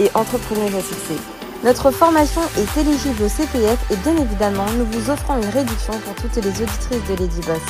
[0.00, 1.18] et entrepreneuse à.
[1.62, 6.14] Notre formation est éligible au CPF et bien évidemment, nous vous offrons une réduction pour
[6.16, 7.62] toutes les auditrices de Lady Boss.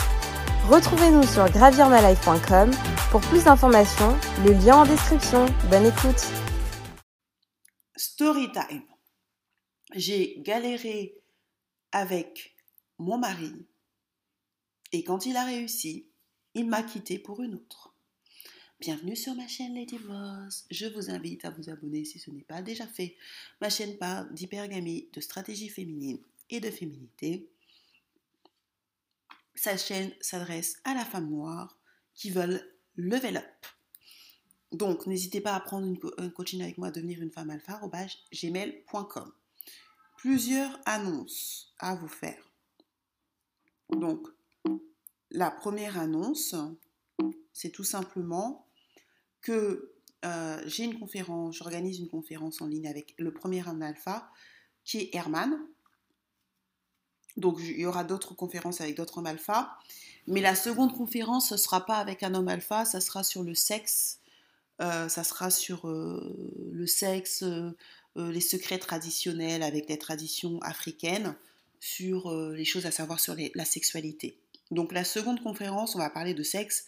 [0.69, 2.71] Retrouvez-nous sur gravirmalife.com
[3.11, 5.47] pour plus d'informations, le lien en description.
[5.71, 6.27] Bonne écoute.
[7.97, 8.83] Story time.
[9.95, 11.15] J'ai galéré
[11.93, 12.57] avec
[12.99, 13.69] mon mari
[14.95, 16.09] et quand il a réussi,
[16.55, 17.84] il m'a quitté pour une autre.
[18.85, 20.67] Bienvenue sur ma chaîne Lady Boss.
[20.71, 23.17] Je vous invite à vous abonner si ce n'est pas déjà fait.
[23.63, 26.19] Ma chaîne parle d'hypergamie, de stratégie féminine
[26.51, 27.49] et de féminité.
[29.55, 31.79] Sa chaîne s'adresse à la femme noire
[32.15, 32.61] qui veulent
[32.97, 33.67] level up.
[34.71, 37.81] Donc, n'hésitez pas à prendre une un coaching avec moi, devenir une femme alpha,
[38.35, 39.33] gmail.com.
[40.19, 42.51] Plusieurs annonces à vous faire.
[43.89, 44.29] Donc,
[45.31, 46.55] la première annonce,
[47.55, 48.64] c'est tout simplement
[49.45, 49.93] que
[50.25, 54.29] euh, j'ai une conférence, j'organise une conférence en ligne avec le premier homme alpha,
[54.85, 55.55] qui est Herman.
[57.37, 59.79] Donc il y aura d'autres conférences avec d'autres hommes alpha.
[60.27, 63.43] Mais la seconde conférence, ce ne sera pas avec un homme alpha, ça sera sur
[63.43, 64.21] le sexe,
[64.81, 66.35] euh, ça sera sur euh,
[66.73, 67.45] le sexe,
[68.17, 71.37] les secrets traditionnels avec les traditions africaines,
[71.81, 74.39] sur les choses à savoir sur la sexualité.
[74.71, 76.87] Donc la seconde conférence, on va parler de sexe,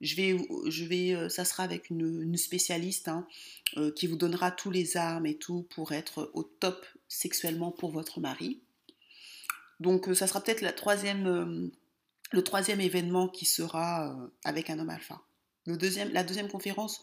[0.00, 0.36] je vais,
[0.68, 3.26] je vais, euh, ça sera avec une, spécialiste hein,
[3.76, 7.90] euh, qui vous donnera tous les armes et tout pour être au top sexuellement pour
[7.90, 8.60] votre mari.
[9.80, 11.70] Donc euh, ça sera peut-être la troisième,
[12.32, 15.20] le troisième événement qui sera avec un homme alpha.
[15.66, 17.02] Le deuxième, la deuxième conférence,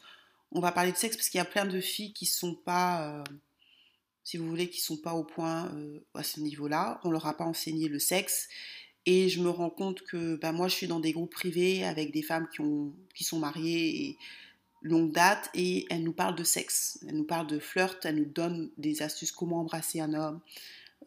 [0.52, 3.24] on va parler de sexe parce qu'il y a plein de filles qui sont pas,
[4.24, 5.72] si vous voulez, qui sont pas au point
[6.14, 7.00] à ce niveau-là.
[7.04, 8.48] On leur a pas enseigné le sexe
[9.06, 12.12] et je me rends compte que bah, moi, je suis dans des groupes privés avec
[12.12, 14.18] des femmes qui, ont, qui sont mariées et
[14.82, 17.00] longue date et elles nous parlent de sexe.
[17.08, 20.40] Elles nous parlent de flirt, elles nous donnent des astuces comment embrasser un homme,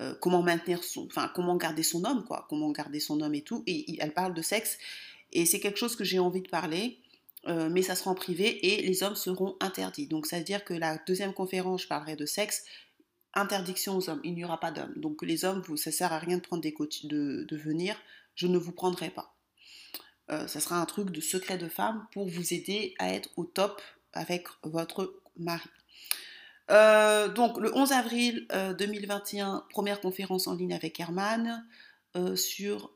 [0.01, 3.43] euh, comment maintenir son, enfin comment garder son homme quoi, comment garder son homme et
[3.43, 3.63] tout.
[3.67, 4.79] Et elles parlent de sexe
[5.33, 6.99] et c'est quelque chose que j'ai envie de parler.
[7.47, 10.09] Euh, mais ça sera en privé et les hommes seront interdits.
[10.09, 12.65] Donc ça veut dire que la deuxième conférence, je parlerai de sexe
[13.35, 14.95] interdiction aux hommes, il n'y aura pas d'hommes.
[14.97, 17.97] Donc les hommes, vous, ça sert à rien de prendre des coachs, de, venir,
[18.35, 19.35] je ne vous prendrai pas.
[20.31, 23.45] Euh, ça sera un truc de secret de femme pour vous aider à être au
[23.45, 23.81] top
[24.13, 25.69] avec votre mari.
[26.71, 28.47] Euh, donc le 11 avril
[28.79, 31.67] 2021, euh, première conférence en ligne avec Herman
[32.35, 32.93] sur,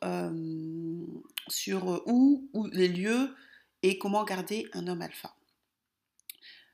[1.48, 3.34] sur où, où les lieux
[3.82, 5.32] et comment garder un homme alpha.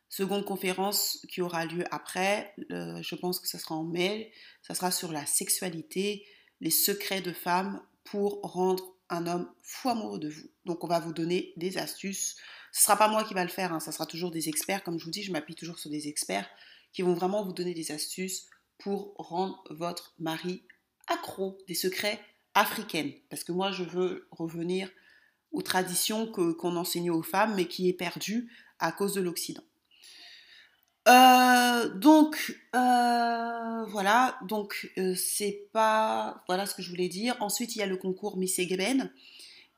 [0.09, 4.33] Seconde conférence qui aura lieu après, je pense que ce sera en mai,
[4.63, 6.27] ça sera sur la sexualité,
[6.61, 10.49] les secrets de femmes pour rendre un homme fou amoureux de vous.
[10.65, 12.37] Donc on va vous donner des astuces.
[12.73, 14.83] Ce ne sera pas moi qui va le faire, hein, ça sera toujours des experts.
[14.83, 16.49] Comme je vous dis, je m'appuie toujours sur des experts
[16.93, 18.49] qui vont vraiment vous donner des astuces
[18.79, 20.63] pour rendre votre mari
[21.07, 22.21] accro, des secrets
[22.55, 23.11] africains.
[23.31, 24.91] Parce que moi, je veux revenir
[25.53, 29.63] aux traditions qu'on enseignait aux femmes, mais qui est perdu à cause de l'Occident.
[31.09, 37.37] Euh, donc euh, voilà, donc euh, c'est pas voilà ce que je voulais dire.
[37.41, 39.11] Ensuite il y a le concours Miss Eben,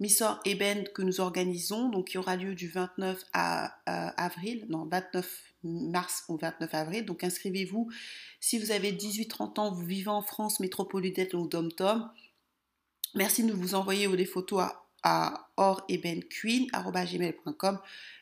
[0.01, 3.77] Miss Eben que nous organisons, donc qui aura lieu du 29 à,
[4.21, 7.05] avril, non 29 mars au 29 avril.
[7.05, 7.91] Donc inscrivez-vous
[8.41, 12.11] si vous avez 18-30 ans, vous vivez en France métropolitaine ou Dom-Tom.
[13.15, 17.78] Merci de nous envoyer des photos à à orebenqueen.com.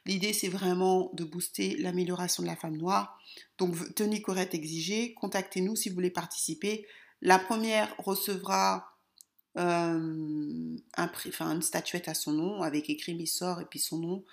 [0.06, 3.21] L'idée, c'est vraiment de booster l'amélioration de la femme noire.
[3.59, 5.15] Donc, tenue correcte exigée.
[5.15, 6.86] Contactez-nous si vous voulez participer.
[7.21, 8.97] La première recevra
[9.57, 13.98] euh, un prix, enfin, une statuette à son nom avec écrit Missor et puis son
[13.98, 14.25] nom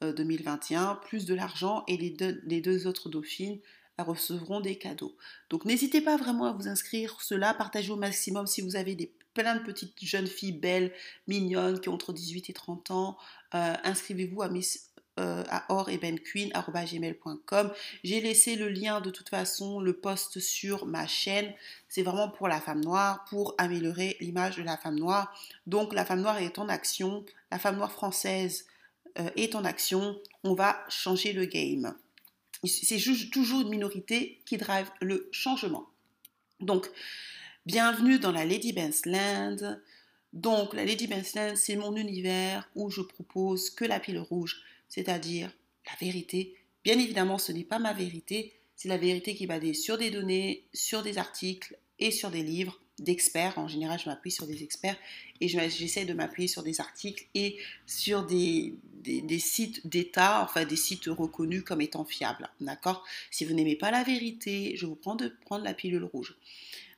[0.00, 1.84] 2021, euh, plus de l'argent.
[1.86, 3.60] Et les deux, les deux autres dauphines
[3.98, 5.16] recevront des cadeaux.
[5.50, 7.20] Donc, n'hésitez pas vraiment à vous inscrire.
[7.20, 10.92] Cela, partagez au maximum si vous avez des plein de petites jeunes filles belles,
[11.26, 13.18] mignonnes, qui ont entre 18 et 30 ans.
[13.54, 15.66] Euh, inscrivez-vous à Miss euh, à
[18.02, 21.52] J'ai laissé le lien de toute façon, le post sur ma chaîne.
[21.88, 25.36] C'est vraiment pour la femme noire, pour améliorer l'image de la femme noire.
[25.66, 28.66] Donc la femme noire est en action, la femme noire française
[29.18, 30.18] euh, est en action.
[30.44, 31.94] On va changer le game.
[32.64, 32.98] c'est
[33.30, 35.88] toujours une minorité qui drive le changement.
[36.60, 36.90] Donc,
[37.64, 39.78] bienvenue dans la Lady Ben's Land.
[40.32, 44.62] Donc, la Lady Ben's Land, c'est mon univers où je propose que la pile rouge,
[44.88, 45.54] c'est-à-dire
[45.86, 46.56] la vérité.
[46.82, 50.10] Bien évidemment, ce n'est pas ma vérité, c'est la vérité qui est basée sur des
[50.10, 53.58] données, sur des articles et sur des livres d'experts.
[53.58, 54.96] En général, je m'appuie sur des experts
[55.40, 58.74] et j'essaie de m'appuyer sur des articles et sur des,
[59.04, 62.50] des, sites d'État, enfin des sites reconnus comme étant fiables.
[62.60, 63.04] D'accord?
[63.30, 66.34] Si vous n'aimez pas la vérité, je vous prends de prendre la pilule rouge.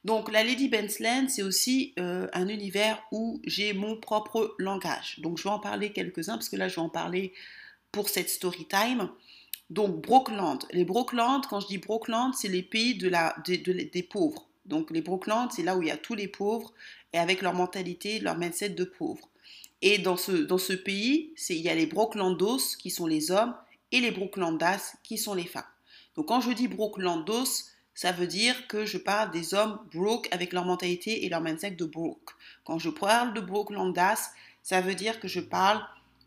[0.04, 5.18] Donc la Lady Bensland, c'est aussi euh, un univers où j'ai mon propre langage.
[5.20, 7.32] Donc je vais en parler quelques-uns parce que là je vais en parler
[7.90, 9.08] pour cette story time.
[9.70, 10.58] Donc Brookland.
[10.72, 14.46] Les Brookland, quand je dis Brookland, c'est les pays des pauvres.
[14.66, 16.74] Donc les Brookland, c'est là où il y a tous les pauvres
[17.14, 19.28] et avec leur mentalité, leur mindset de pauvres.
[19.80, 23.54] Et dans ce, dans ce pays, il y a les Brooklandos qui sont les hommes
[23.90, 25.62] et les Brooklandas qui sont les femmes.
[26.14, 30.52] Donc quand je dis Brooklandos, ça veut dire que je parle des hommes broke avec
[30.52, 32.30] leur mentalité et leur mindset de broke.
[32.64, 34.30] Quand je parle de Brooklandas,
[34.62, 35.80] ça veut dire que je parle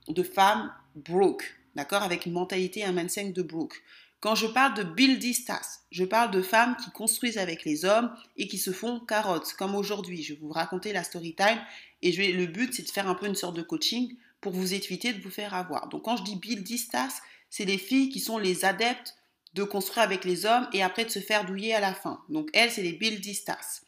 [0.07, 3.81] de femmes broke, d'accord, avec une mentalité et un mindset de broke.
[4.19, 8.47] Quand je parle de buildistas, je parle de femmes qui construisent avec les hommes et
[8.47, 10.23] qui se font carottes, comme aujourd'hui.
[10.23, 11.59] Je vais vous raconter la story time
[12.01, 15.13] et le but, c'est de faire un peu une sorte de coaching pour vous éviter
[15.13, 15.89] de vous faire avoir.
[15.89, 19.16] Donc, quand je dis buildistas, c'est les filles qui sont les adeptes
[19.57, 22.23] de construire avec les hommes et après de se faire douiller à la fin.
[22.29, 23.81] Donc, elles, c'est les buildistas.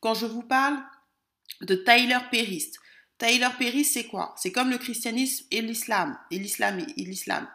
[0.00, 0.78] Quand je vous parle
[1.60, 2.78] de Tyler Perryist,
[3.18, 4.34] Tyler Perry, c'est quoi?
[4.36, 6.18] C'est comme le christianisme et l'islam.
[6.30, 7.46] Et l'islam, et l'islam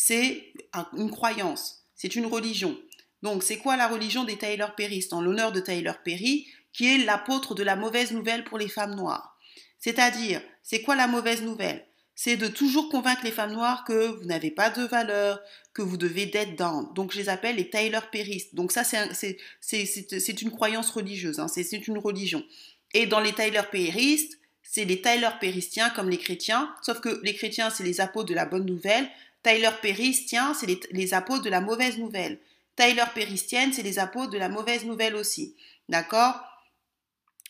[0.00, 0.52] c'est
[0.96, 2.78] une croyance, c'est une religion.
[3.22, 5.04] Donc, c'est quoi la religion des Tyler Perry?
[5.10, 8.94] En l'honneur de Tyler Perry, qui est l'apôtre de la mauvaise nouvelle pour les femmes
[8.94, 9.36] noires.
[9.80, 11.84] C'est-à-dire, c'est quoi la mauvaise nouvelle?
[12.20, 15.40] C'est de toujours convaincre les femmes noires que vous n'avez pas de valeur,
[15.72, 16.92] que vous devez être down.
[16.92, 18.56] Donc, je les appelle les Tyler Perryistes.
[18.56, 21.46] Donc, ça, c'est une croyance religieuse, hein.
[21.46, 22.44] c'est une religion.
[22.92, 27.36] Et dans les Tyler Perryistes, c'est les Tyler Perrystiens comme les chrétiens, sauf que les
[27.36, 29.08] chrétiens, c'est les apôtres de la bonne nouvelle,
[29.44, 32.40] Tyler Perrystien, c'est les, apôtres de la mauvaise nouvelle.
[32.74, 35.54] Tyler Perrystienne, c'est les apôtres de la mauvaise nouvelle aussi.
[35.88, 36.34] D'accord?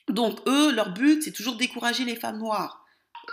[0.08, 2.84] Donc, eux, leur but, c'est toujours décourager les femmes noires.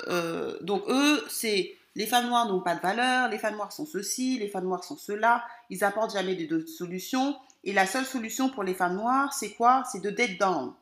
[0.08, 3.86] Euh, donc, eux, c'est les femmes noires n'ont pas de valeur, les femmes noires sont
[3.86, 5.46] ceci, les femmes noires sont cela.
[5.70, 7.36] Ils apportent jamais de solutions.
[7.64, 9.84] Et la seule solution pour les femmes noires, c'est quoi?
[9.92, 10.74] C'est de dead down.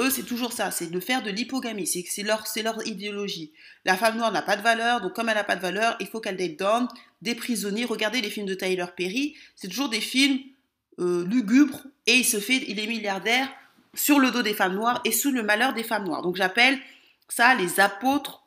[0.00, 3.52] Eux, c'est toujours ça, c'est de faire de l'hypogamie, c'est leur, leur idéologie.
[3.84, 6.08] La femme noire n'a pas de valeur, donc comme elle n'a pas de valeur, il
[6.08, 6.88] faut qu'elle date d'hommes,
[7.22, 7.84] des prisonniers.
[7.84, 10.40] Regardez les films de Tyler Perry, c'est toujours des films
[10.98, 13.48] euh, lugubres, et il se fait, il est milliardaire
[13.94, 16.22] sur le dos des femmes noires et sous le malheur des femmes noires.
[16.22, 16.76] Donc j'appelle
[17.28, 18.44] ça les apôtres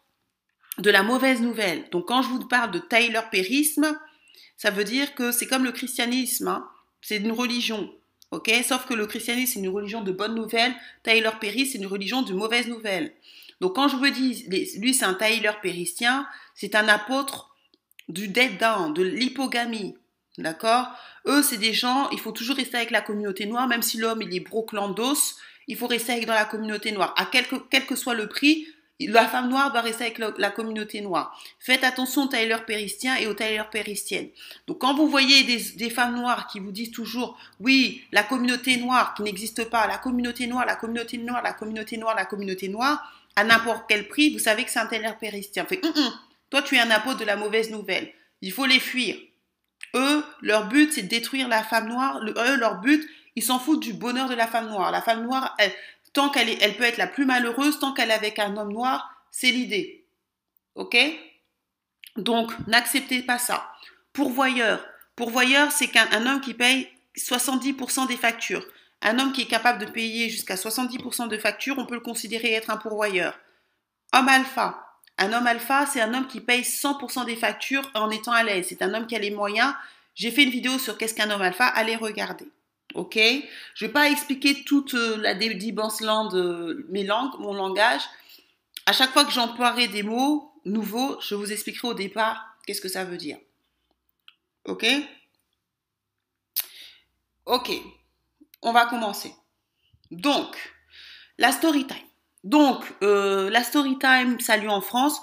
[0.78, 1.90] de la mauvaise nouvelle.
[1.92, 3.98] Donc quand je vous parle de Tyler Perryisme,
[4.58, 6.68] ça veut dire que c'est comme le christianisme, hein.
[7.02, 7.94] c'est une religion.
[8.32, 10.76] Ok, sauf que le christianisme c'est une religion de bonnes nouvelles.
[11.04, 13.14] Tyler Perry c'est une religion de mauvaises nouvelles.
[13.62, 14.46] Donc quand je vous dis,
[14.78, 17.56] lui c'est un Tyler Perrystien, c'est un apôtre
[18.10, 19.96] du dead de l'hypogamie.
[20.38, 20.88] D'accord?
[21.26, 24.22] Eux, c'est des gens, il faut toujours rester avec la communauté noire, même si l'homme
[24.22, 25.36] il est broclandos,
[25.68, 27.14] il faut rester avec dans la communauté noire.
[27.18, 28.68] À quel que soit le prix,
[29.00, 31.40] la femme noire doit rester avec la communauté noire.
[31.60, 34.30] Faites attention aux Tyler Perristiens et aux Tyler Perristiennes.
[34.66, 39.14] Donc quand vous voyez des, femmes noires qui vous disent toujours oui, la communauté noire
[39.14, 43.14] qui n'existe pas, la communauté noire, la communauté noire, la communauté noire, la communauté noire,
[43.36, 45.66] à n'importe quel prix, vous savez que c'est un Tyler Perristien.
[45.66, 46.12] Fait, hum, hum,
[46.50, 48.12] toi tu es un apôtre de la mauvaise nouvelle.
[48.42, 49.16] Il faut les fuir.
[49.94, 52.20] Eux, leur but c'est de détruire la femme noire.
[52.24, 54.90] eux, leur but, ils s'en foutent du bonheur de la femme noire.
[54.90, 55.56] La femme noire,
[56.12, 59.14] tant qu'elle elle peut être la plus malheureuse, tant qu'elle est avec un homme noir,
[59.30, 60.06] c'est l'idée.
[60.74, 60.98] Ok?
[62.16, 63.72] Donc, n'acceptez pas ça.
[64.12, 64.84] Pourvoyeur.
[65.16, 68.66] Pourvoyeur, c'est qu'un homme qui paye 70% des factures.
[69.04, 72.54] Un homme qui est capable de payer jusqu'à 70% de factures, on peut le considérer
[72.54, 73.38] être un pourvoyeur.
[74.14, 74.84] Homme alpha.
[75.20, 78.66] Un homme alpha, c'est un homme qui paye 100% des factures en étant à l'aise.
[78.68, 79.76] C'est un homme qui a les moyens.
[80.16, 82.48] J'ai fait une vidéo sur qu'est-ce qu'un homme alpha, allez regarder.
[82.94, 83.16] Ok?
[83.16, 88.02] Je ne vais pas expliquer toute euh, la land de mes langues, mon langage.
[88.86, 92.90] À chaque fois que j'emploierai des mots nouveaux, je vous expliquerai au départ qu'est-ce que
[92.90, 93.38] ça veut dire.
[94.66, 94.86] Ok?
[97.46, 97.72] Ok,
[98.62, 99.34] on va commencer.
[100.12, 100.58] Donc,
[101.38, 101.98] la story time.
[102.44, 105.22] Donc, euh, la story time, salut en France.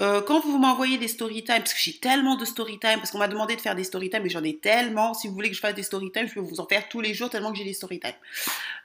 [0.00, 3.12] Euh, quand vous m'envoyez des story time, parce que j'ai tellement de story time, parce
[3.12, 5.14] qu'on m'a demandé de faire des story time, mais j'en ai tellement.
[5.14, 7.00] Si vous voulez que je fasse des story time, je peux vous en faire tous
[7.00, 8.14] les jours tellement que j'ai des story time.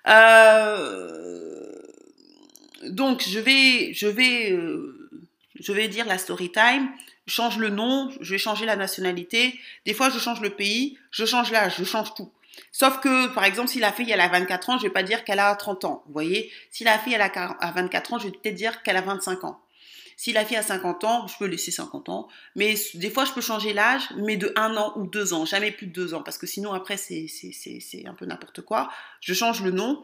[0.07, 1.71] Euh,
[2.89, 5.09] donc je vais, je vais, euh,
[5.59, 6.89] je vais dire la story time.
[7.25, 9.59] change le nom, je vais changer la nationalité.
[9.85, 12.31] Des fois, je change le pays, je change l'âge, je change tout.
[12.71, 15.23] Sauf que, par exemple, si la fille elle a 24 ans, je vais pas dire
[15.23, 16.03] qu'elle a 30 ans.
[16.05, 19.01] Vous voyez Si la fille elle a 24 ans, je vais peut-être dire qu'elle a
[19.01, 19.59] 25 ans.
[20.19, 22.27] Si la fille a 50 ans, je peux laisser 50 ans.
[22.53, 25.45] Mais des fois, je peux changer l'âge, mais de 1 an ou 2 ans.
[25.45, 26.23] Jamais plus de 2 ans.
[26.23, 27.25] Parce que sinon, après, c'est
[28.05, 28.91] un peu n'importe quoi.
[29.21, 30.03] Je change le nom.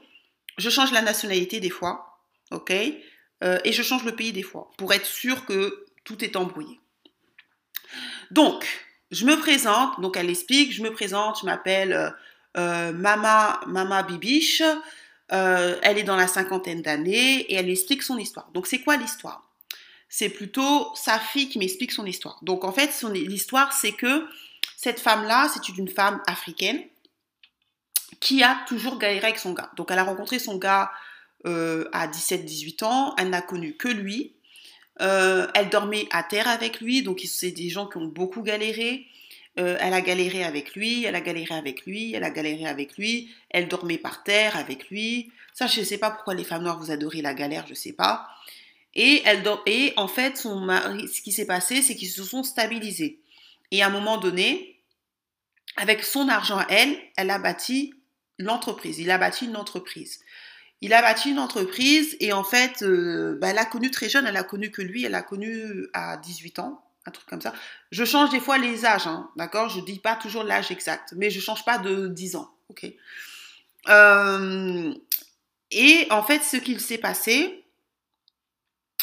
[0.58, 2.22] Je change la nationalité des fois.
[2.52, 2.72] OK?
[3.44, 4.72] Euh, Et je change le pays des fois.
[4.78, 6.80] Pour être sûr que tout est embrouillé.
[8.32, 8.66] Donc,
[9.12, 10.00] je me présente.
[10.00, 10.72] Donc, elle explique.
[10.72, 11.42] Je me présente.
[11.42, 12.10] Je m'appelle euh,
[12.56, 14.64] euh, Mama, Mama Bibiche.
[15.28, 18.50] elle est dans la cinquantaine d'années et elle explique son histoire.
[18.54, 19.46] Donc, c'est quoi l'histoire?
[20.10, 22.40] C'est plutôt sa fille qui m'explique son histoire.
[22.42, 24.28] Donc en fait, l'histoire, c'est que
[24.78, 26.82] cette femme-là, c'est une femme africaine
[28.20, 29.72] qui a toujours galéré avec son gars.
[29.76, 30.92] Donc elle a rencontré son gars
[31.46, 34.34] euh, à 17-18 ans, elle n'a connu que lui.
[35.02, 39.06] Euh, elle dormait à terre avec lui, donc c'est des gens qui ont beaucoup galéré.
[39.58, 42.98] Euh, elle a galéré avec lui, elle a galéré avec lui, elle a galéré avec
[42.98, 45.32] lui, elle dormait par terre avec lui.
[45.54, 47.76] Ça, je ne sais pas pourquoi les femmes noires vous adorez la galère, je ne
[47.76, 48.28] sais pas.
[48.96, 52.44] Et, elle, et en fait, son mari, ce qui s'est passé, c'est qu'ils se sont
[52.44, 53.22] stabilisés.
[53.72, 54.82] Et à un moment donné,
[55.76, 57.94] avec son argent elle, elle a bâti
[58.40, 59.00] l'entreprise.
[59.00, 60.20] Il a bâti une entreprise.
[60.82, 64.28] Il a bâti une entreprise et en fait, euh, bah, elle a connu très jeune,
[64.28, 67.54] elle a connu que lui, elle a connu à 18 ans, un truc comme ça.
[67.92, 69.70] Je change des fois les âges, hein, d'accord?
[69.70, 72.86] Je dis pas toujours l'âge exact, mais je change pas de 10 ans, ok?
[73.90, 74.94] Euh,
[75.72, 77.65] Et en fait, ce qu'il s'est passé,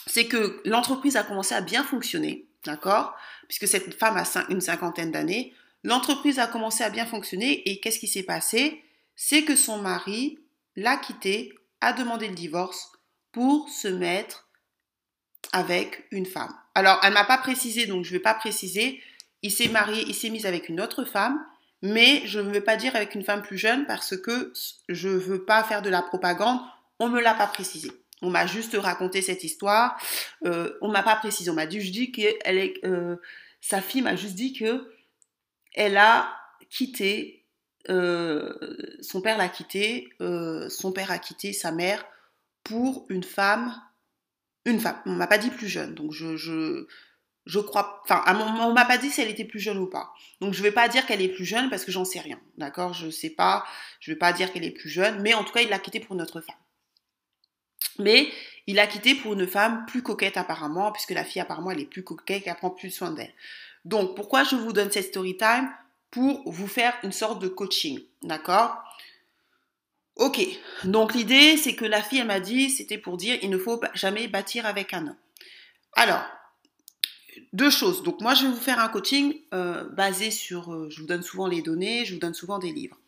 [0.06, 3.14] c'est que l'entreprise a commencé à bien fonctionner, d'accord?
[3.48, 5.54] Puisque cette femme a une cinquantaine d'années,
[5.84, 8.82] l'entreprise a commencé à bien fonctionner et qu'est-ce qui s'est passé?
[9.14, 10.38] C'est que son mari
[10.76, 12.92] l'a quittée, a demandé le divorce
[13.32, 14.48] pour se mettre
[15.52, 16.54] avec une femme.
[16.74, 19.02] Alors, elle m'a pas précisé, donc je ne vais pas préciser.
[19.42, 21.44] Il s'est marié, il s'est mis avec une autre femme,
[21.82, 24.52] mais je ne veux pas dire avec une femme plus jeune parce que
[24.88, 26.60] je ne veux pas faire de la propagande.
[27.00, 27.90] On ne me l'a pas précisé.
[28.22, 30.00] On m'a juste raconté cette histoire.
[30.46, 31.50] Euh, on m'a pas précisé.
[31.50, 33.16] On m'a dit, que euh,
[33.60, 34.90] sa fille m'a juste dit que
[35.74, 36.34] elle a
[36.70, 37.44] quitté,
[37.88, 38.54] euh,
[39.00, 42.04] son père l'a quitté, son père a quitté sa mère
[42.62, 43.74] pour une femme,
[44.64, 45.00] une femme.
[45.06, 46.86] On m'a pas dit plus jeune, donc je, je,
[47.46, 48.22] je crois, enfin,
[48.60, 50.12] on m'a pas dit si elle était plus jeune ou pas.
[50.40, 52.92] Donc je vais pas dire qu'elle est plus jeune parce que j'en sais rien, d'accord?
[52.92, 53.64] Je sais pas,
[54.00, 56.00] je vais pas dire qu'elle est plus jeune, mais en tout cas il l'a quittée
[56.00, 56.54] pour une autre femme.
[57.98, 58.30] Mais
[58.66, 61.86] il a quitté pour une femme plus coquette apparemment, puisque la fille apparemment elle est
[61.86, 63.32] plus coquette, elle prend plus soin d'elle.
[63.84, 65.68] Donc pourquoi je vous donne cette story time?
[66.10, 68.76] Pour vous faire une sorte de coaching, d'accord?
[70.16, 70.46] Ok,
[70.84, 73.80] donc l'idée c'est que la fille elle m'a dit, c'était pour dire il ne faut
[73.94, 75.16] jamais bâtir avec un homme.
[75.94, 76.22] Alors,
[77.54, 78.02] deux choses.
[78.02, 81.22] Donc moi je vais vous faire un coaching euh, basé sur, euh, je vous donne
[81.22, 82.98] souvent les données, je vous donne souvent des livres.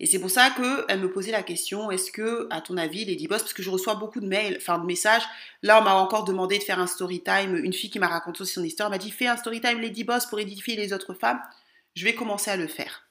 [0.00, 3.28] Et c'est pour ça qu'elle me posait la question, est-ce que, à ton avis, Lady
[3.28, 5.22] Boss, parce que je reçois beaucoup de mails, enfin de messages,
[5.62, 8.44] là on m'a encore demandé de faire un story time, une fille qui m'a raconté
[8.44, 11.40] son histoire m'a dit, fais un story time Lady Boss pour édifier les autres femmes.
[11.94, 13.06] Je vais commencer à le faire.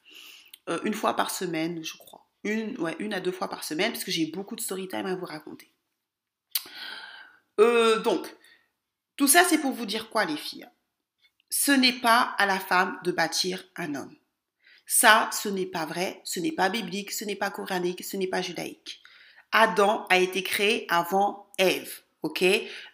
[0.70, 2.27] Euh, une fois par semaine, je crois.
[2.43, 5.15] Une, ouais, à deux fois par semaine, parce que j'ai beaucoup de story time à
[5.15, 5.72] vous raconter.
[7.60, 8.36] Euh, donc,
[9.15, 10.67] tout ça c'est pour vous dire quoi les filles?
[11.50, 14.15] Ce n'est pas à la femme de bâtir un homme.
[14.85, 18.27] Ça, ce n'est pas vrai, ce n'est pas biblique, ce n'est pas coranique, ce n'est
[18.27, 19.01] pas judaïque.
[19.51, 22.01] Adam a été créé avant Ève.
[22.23, 22.43] Ok?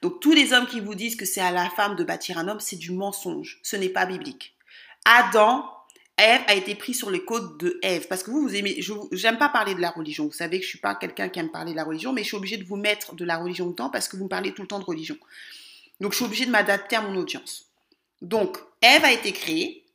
[0.01, 2.48] Donc tous les hommes qui vous disent que c'est à la femme de bâtir un
[2.48, 3.60] homme, c'est du mensonge.
[3.63, 4.55] Ce n'est pas biblique.
[5.05, 5.69] Adam,
[6.17, 8.08] Ève a été pris sur les côtes de Ève.
[8.08, 8.93] Parce que vous, vous aimez, je
[9.24, 10.25] n'aime pas parler de la religion.
[10.25, 12.27] Vous savez que je suis pas quelqu'un qui aime parler de la religion, mais je
[12.27, 14.62] suis obligée de vous mettre de la religion dedans parce que vous me parlez tout
[14.62, 15.17] le temps de religion.
[16.01, 17.67] Donc je suis obligée de m'adapter à mon audience.
[18.22, 19.86] Donc Ève a été créée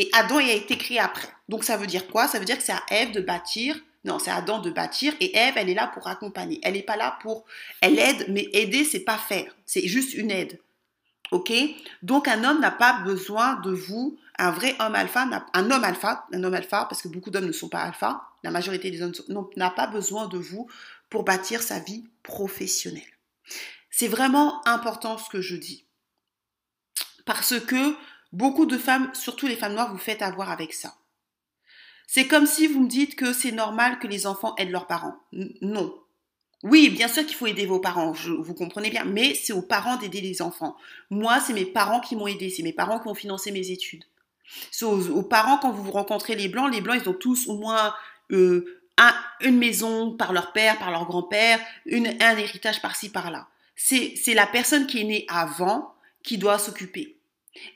[0.00, 1.28] et Adam a été créé après.
[1.50, 2.26] Donc ça veut dire quoi?
[2.26, 3.78] Ça veut dire que c'est à Ève de bâtir.
[4.02, 6.58] Non, c'est à Adam de bâtir et Ève, elle est là pour accompagner.
[6.62, 7.44] Elle n'est pas là pour.
[7.82, 9.54] Elle aide, mais aider, c'est pas faire.
[9.66, 10.58] C'est juste une aide.
[11.32, 11.52] Ok?
[12.02, 14.18] Donc un homme n'a pas besoin de vous.
[14.38, 17.52] Un vrai homme alpha, un homme alpha, un homme alpha, parce que beaucoup d'hommes ne
[17.52, 18.22] sont pas alpha.
[18.42, 19.12] La majorité des hommes
[19.56, 20.66] n'a pas besoin de vous
[21.10, 23.02] pour bâtir sa vie professionnelle.
[23.90, 25.84] C'est vraiment important ce que je dis.
[27.26, 27.94] Parce que
[28.32, 30.94] Beaucoup de femmes, surtout les femmes noires, vous faites avoir avec ça.
[32.06, 35.16] C'est comme si vous me dites que c'est normal que les enfants aident leurs parents.
[35.32, 35.94] non.
[36.62, 39.96] Oui, bien sûr qu'il faut aider vos parents, vous comprenez bien, mais c'est aux parents
[39.96, 40.76] d'aider les enfants.
[41.08, 44.04] Moi, c'est mes parents qui m'ont aidé, c'est mes parents qui ont financé mes études.
[44.70, 47.94] C'est aux, parents, quand vous rencontrez les blancs, les blancs, ils ont tous au moins
[48.32, 48.82] euh,
[49.40, 51.60] une maison par leur père, par leur grand-père,
[51.90, 53.48] un héritage par-ci, par-là.
[53.74, 57.16] C'est la personne qui est née avant qui doit s'occuper.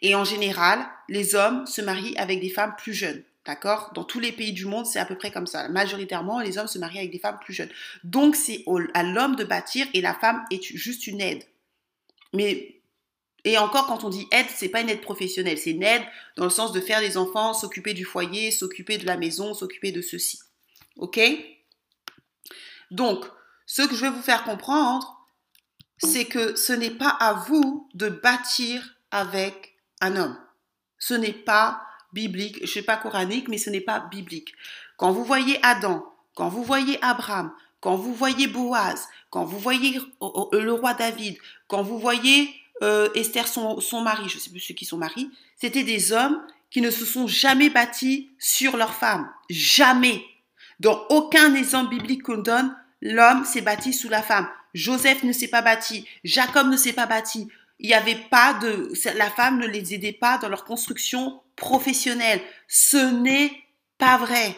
[0.02, 3.22] Et en général, les hommes se marient avec des femmes plus jeunes.
[3.46, 3.90] D'accord?
[3.94, 5.68] Dans tous les pays du monde, c'est à peu près comme ça.
[5.68, 7.68] Majoritairement, les hommes se marient avec des femmes plus jeunes.
[8.02, 8.64] Donc, c'est
[8.94, 11.44] à l'homme de bâtir et la femme est juste une aide.
[12.32, 12.80] Mais,
[13.44, 15.58] et encore, quand on dit aide, c'est pas une aide professionnelle.
[15.58, 16.02] C'est une aide
[16.36, 19.92] dans le sens de faire des enfants, s'occuper du foyer, s'occuper de la maison, s'occuper
[19.92, 20.40] de ceci.
[20.96, 21.20] Ok?
[22.90, 23.26] Donc,
[23.66, 25.28] ce que je vais vous faire comprendre,
[25.98, 30.36] c'est que ce n'est pas à vous de bâtir avec un homme.
[30.98, 31.80] Ce n'est pas
[32.12, 34.52] biblique, je ne sais pas coranique, mais ce n'est pas biblique.
[34.96, 36.04] Quand vous voyez Adam,
[36.34, 41.36] quand vous voyez Abraham, quand vous voyez Boaz, quand vous voyez le roi David,
[41.68, 42.52] quand vous voyez
[42.82, 46.12] euh, Esther, son, son, mari, je ne sais plus ceux qui sont maris, c'était des
[46.12, 46.40] hommes
[46.70, 49.30] qui ne se sont jamais bâtis sur leur femme.
[49.48, 50.24] Jamais.
[50.80, 54.48] Dans aucun exemple biblique qu'on donne, l'homme s'est bâti sous la femme.
[54.74, 56.04] Joseph ne s'est pas bâti.
[56.24, 57.48] Jacob ne s'est pas bâti.
[57.78, 62.40] Il n'y avait pas de, la femme ne les aidait pas dans leur construction professionnelle.
[62.68, 63.52] Ce n'est
[63.98, 64.56] pas vrai.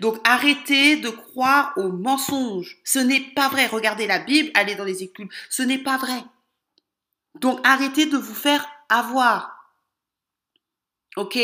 [0.00, 2.78] Donc arrêtez de croire aux mensonges.
[2.84, 3.66] Ce n'est pas vrai.
[3.66, 5.28] Regardez la Bible, allez dans les écluses.
[5.48, 6.22] Ce n'est pas vrai.
[7.40, 9.74] Donc arrêtez de vous faire avoir.
[11.16, 11.38] Ok?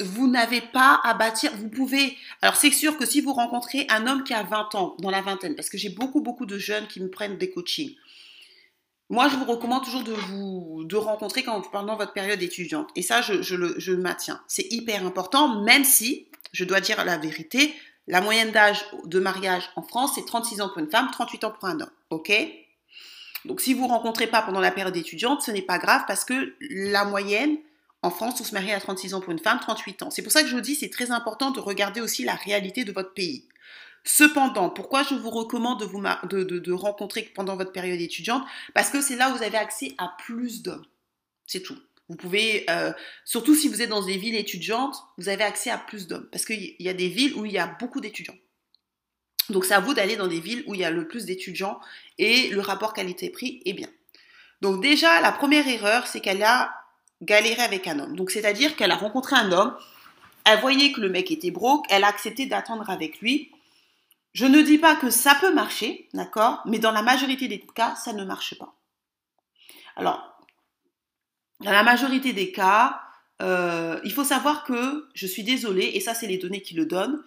[0.00, 1.52] Vous n'avez pas à bâtir.
[1.56, 2.16] Vous pouvez.
[2.40, 5.22] Alors c'est sûr que si vous rencontrez un homme qui a 20 ans, dans la
[5.22, 7.96] vingtaine, parce que j'ai beaucoup beaucoup de jeunes qui me prennent des coachings.
[9.12, 12.88] Moi, je vous recommande toujours de vous de rencontrer quand, pendant votre période étudiante.
[12.96, 14.40] Et ça, je, je le, je maintiens.
[14.48, 17.74] C'est hyper important, même si, je dois dire la vérité,
[18.06, 21.50] la moyenne d'âge de mariage en France, c'est 36 ans pour une femme, 38 ans
[21.50, 21.90] pour un homme.
[22.08, 22.32] OK?
[23.44, 26.24] Donc, si vous ne rencontrez pas pendant la période étudiante, ce n'est pas grave parce
[26.24, 27.58] que la moyenne,
[28.00, 30.10] en France, on se marie à 36 ans pour une femme, 38 ans.
[30.10, 32.86] C'est pour ça que je vous dis, c'est très important de regarder aussi la réalité
[32.86, 33.44] de votre pays.
[34.04, 38.44] Cependant, pourquoi je vous recommande de, vous rencontrer pendant votre période étudiante?
[38.74, 40.84] Parce que c'est là où vous avez accès à plus d'hommes.
[41.46, 41.78] C'est tout.
[42.08, 42.92] Vous pouvez, euh,
[43.24, 46.28] surtout si vous êtes dans des villes étudiantes, vous avez accès à plus d'hommes.
[46.32, 48.34] Parce qu'il y a des villes où il y a beaucoup d'étudiants.
[49.50, 51.80] Donc c'est à vous d'aller dans des villes où il y a le plus d'étudiants
[52.18, 53.88] et le rapport qualité-prix est bien.
[54.60, 56.72] Donc déjà, la première erreur, c'est qu'elle a
[57.22, 58.16] galéré avec un homme.
[58.16, 59.76] Donc c'est-à-dire qu'elle a rencontré un homme,
[60.44, 63.50] elle voyait que le mec était broke, elle a accepté d'attendre avec lui,
[64.32, 67.94] je ne dis pas que ça peut marcher, d'accord, mais dans la majorité des cas,
[67.96, 68.74] ça ne marche pas.
[69.96, 70.38] Alors,
[71.60, 73.00] dans la majorité des cas,
[73.42, 76.86] euh, il faut savoir que, je suis désolée, et ça c'est les données qui le
[76.86, 77.22] donnent,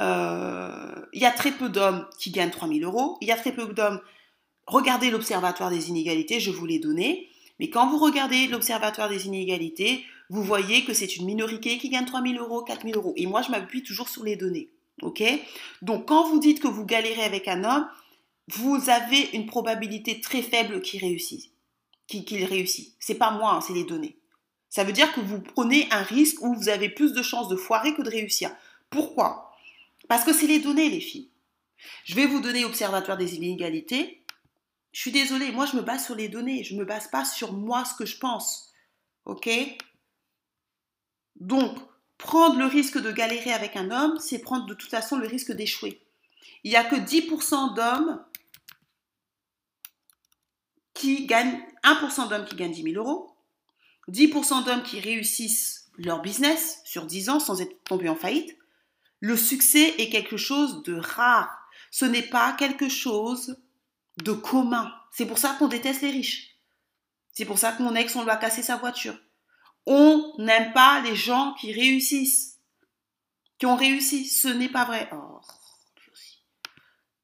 [0.00, 3.52] euh, il y a très peu d'hommes qui gagnent 3000 euros, il y a très
[3.52, 4.00] peu d'hommes,
[4.66, 7.28] regardez l'Observatoire des inégalités, je vous l'ai donné,
[7.60, 12.06] mais quand vous regardez l'Observatoire des inégalités, vous voyez que c'est une minorité qui gagne
[12.06, 14.70] 3000 euros, 4000 euros, et moi je m'appuie toujours sur les données.
[15.82, 17.88] Donc, quand vous dites que vous galérez avec un homme,
[18.48, 21.50] vous avez une probabilité très faible qu'il réussisse.
[22.06, 22.94] Qu'il réussit.
[22.98, 24.16] C'est pas moi, hein, c'est les données.
[24.68, 27.56] Ça veut dire que vous prenez un risque où vous avez plus de chances de
[27.56, 28.50] foirer que de réussir.
[28.88, 29.52] Pourquoi?
[30.08, 31.30] Parce que c'est les données, les filles.
[32.04, 34.24] Je vais vous donner Observatoire des inégalités.
[34.92, 37.24] Je suis désolée, moi je me base sur les données, je ne me base pas
[37.24, 38.72] sur moi ce que je pense.
[39.24, 39.48] Ok?
[41.36, 41.78] Donc,
[42.20, 45.52] Prendre le risque de galérer avec un homme, c'est prendre de toute façon le risque
[45.52, 46.02] d'échouer.
[46.64, 48.22] Il n'y a que 10% d'hommes
[50.92, 53.34] qui gagnent, 1% d'hommes qui gagnent 10 000 euros,
[54.10, 58.54] 10% d'hommes qui réussissent leur business sur 10 ans sans être tombés en faillite.
[59.20, 61.50] Le succès est quelque chose de rare.
[61.90, 63.62] Ce n'est pas quelque chose
[64.22, 64.92] de commun.
[65.10, 66.58] C'est pour ça qu'on déteste les riches.
[67.32, 69.16] C'est pour ça que mon ex, on lui a cassé sa voiture.
[69.86, 72.58] On n'aime pas les gens qui réussissent,
[73.58, 74.26] qui ont réussi.
[74.26, 75.08] Ce n'est pas vrai.
[75.12, 75.40] Oh,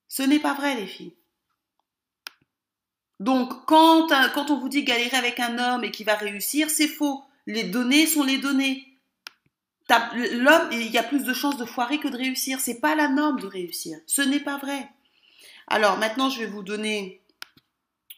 [0.09, 1.15] ce n'est pas vrai, les filles.
[3.21, 4.11] Donc, quand,
[4.51, 7.23] on vous dit galérer avec un homme et qu'il va réussir, c'est faux.
[7.47, 8.99] Les données sont les données.
[9.89, 12.61] L'homme, il y a plus de chances de foirer que de réussir.
[12.61, 13.99] C'est pas la norme de réussir.
[14.07, 14.89] Ce n'est pas vrai.
[15.67, 17.23] Alors, maintenant, je vais vous donner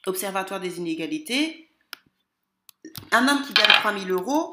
[0.08, 1.67] Observatoire des inégalités
[3.12, 4.50] un homme qui gagne 3000 euros,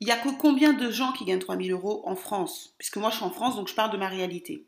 [0.00, 2.74] il y a que combien de gens qui gagnent 3000 euros en France?
[2.78, 4.66] Puisque moi je suis en France, donc je parle de ma réalité.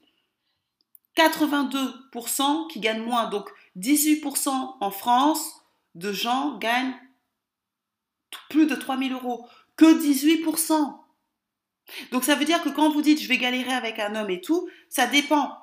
[1.16, 3.28] 82% qui gagnent moins.
[3.28, 5.62] Donc 18% en France
[5.94, 6.94] de gens gagnent
[8.48, 9.46] plus de 3000 euros.
[9.76, 10.98] Que 18%.
[12.10, 14.40] Donc ça veut dire que quand vous dites je vais galérer avec un homme et
[14.40, 15.56] tout, ça dépend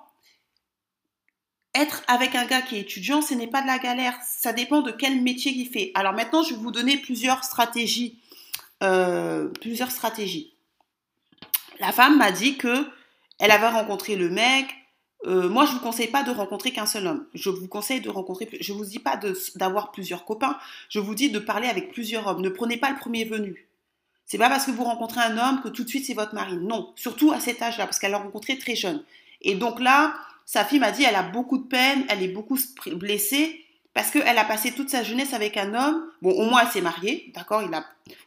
[1.75, 4.17] être avec un gars qui est étudiant, ce n'est pas de la galère.
[4.25, 5.91] Ça dépend de quel métier il fait.
[5.93, 8.19] Alors maintenant, je vais vous donner plusieurs stratégies.
[8.83, 10.53] Euh, plusieurs stratégies.
[11.79, 12.87] La femme m'a dit que
[13.39, 14.67] elle avait rencontré le mec,
[15.25, 17.25] euh, moi, je vous conseille pas de rencontrer qu'un seul homme.
[17.33, 18.47] Je vous conseille de rencontrer.
[18.59, 19.19] Je vous dis pas
[19.55, 20.57] d'avoir plusieurs copains.
[20.89, 22.41] Je vous dis de parler avec plusieurs hommes.
[22.41, 23.67] Ne prenez pas le premier venu.
[24.25, 26.57] C'est pas parce que vous rencontrez un homme que tout de suite c'est votre mari.
[26.57, 29.03] Non, surtout à cet âge-là, parce qu'elle l'a rencontré très jeune.
[29.41, 32.57] Et donc là, sa fille m'a dit, elle a beaucoup de peine, elle est beaucoup
[32.93, 36.07] blessée parce qu'elle a passé toute sa jeunesse avec un homme.
[36.21, 37.63] Bon, au moins elle s'est mariée, d'accord.
[37.63, 37.83] Il a,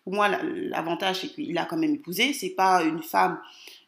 [0.06, 2.32] au moins l'avantage c'est qu'il a quand même épousé.
[2.32, 3.38] C'est pas une femme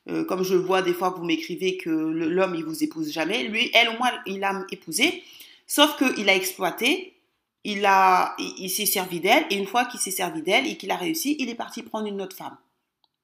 [0.09, 3.45] euh, comme je vois des fois que vous m'écrivez que l'homme il vous épouse jamais.
[3.45, 5.23] Lui, elle au moins il a épousé,
[5.67, 7.17] sauf qu'il a exploité.
[7.63, 10.91] Il a, il, s'est servi d'elle et une fois qu'il s'est servi d'elle et qu'il
[10.91, 12.57] a réussi, il est parti prendre une autre femme.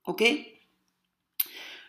[0.04, 0.22] Ok?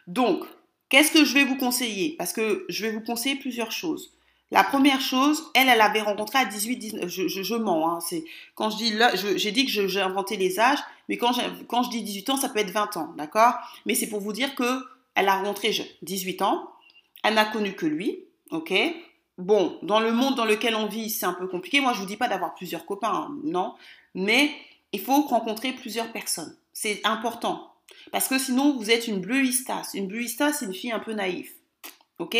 [0.07, 0.45] Donc,
[0.89, 2.15] qu'est-ce que je vais vous conseiller?
[2.17, 4.13] Parce que je vais vous conseiller plusieurs choses.
[4.49, 8.23] La première chose, elle, elle avait rencontré à 18, 19, je, je, mens, hein, c'est,
[8.55, 8.93] quand je dis
[9.35, 11.33] j'ai dit que j'ai inventé les âges, mais quand,
[11.67, 13.55] quand je dis 18 ans, ça peut être 20 ans, d'accord?
[13.85, 16.69] Mais c'est pour vous dire que elle a rencontré jeune, 18 ans,
[17.23, 18.73] elle n'a connu que lui, ok?
[19.37, 21.81] Bon, dans le monde dans lequel on vit, c'est un peu compliqué.
[21.81, 23.75] Moi, je vous dis pas d'avoir plusieurs copains, hein, non,
[24.15, 24.49] mais
[24.93, 26.55] il faut rencontrer plusieurs personnes.
[26.71, 27.66] C'est important.
[28.11, 29.81] Parce que sinon, vous êtes une bleuista.
[29.93, 31.51] Une bleuista, c'est une fille un peu naïve.
[32.19, 32.37] Ok?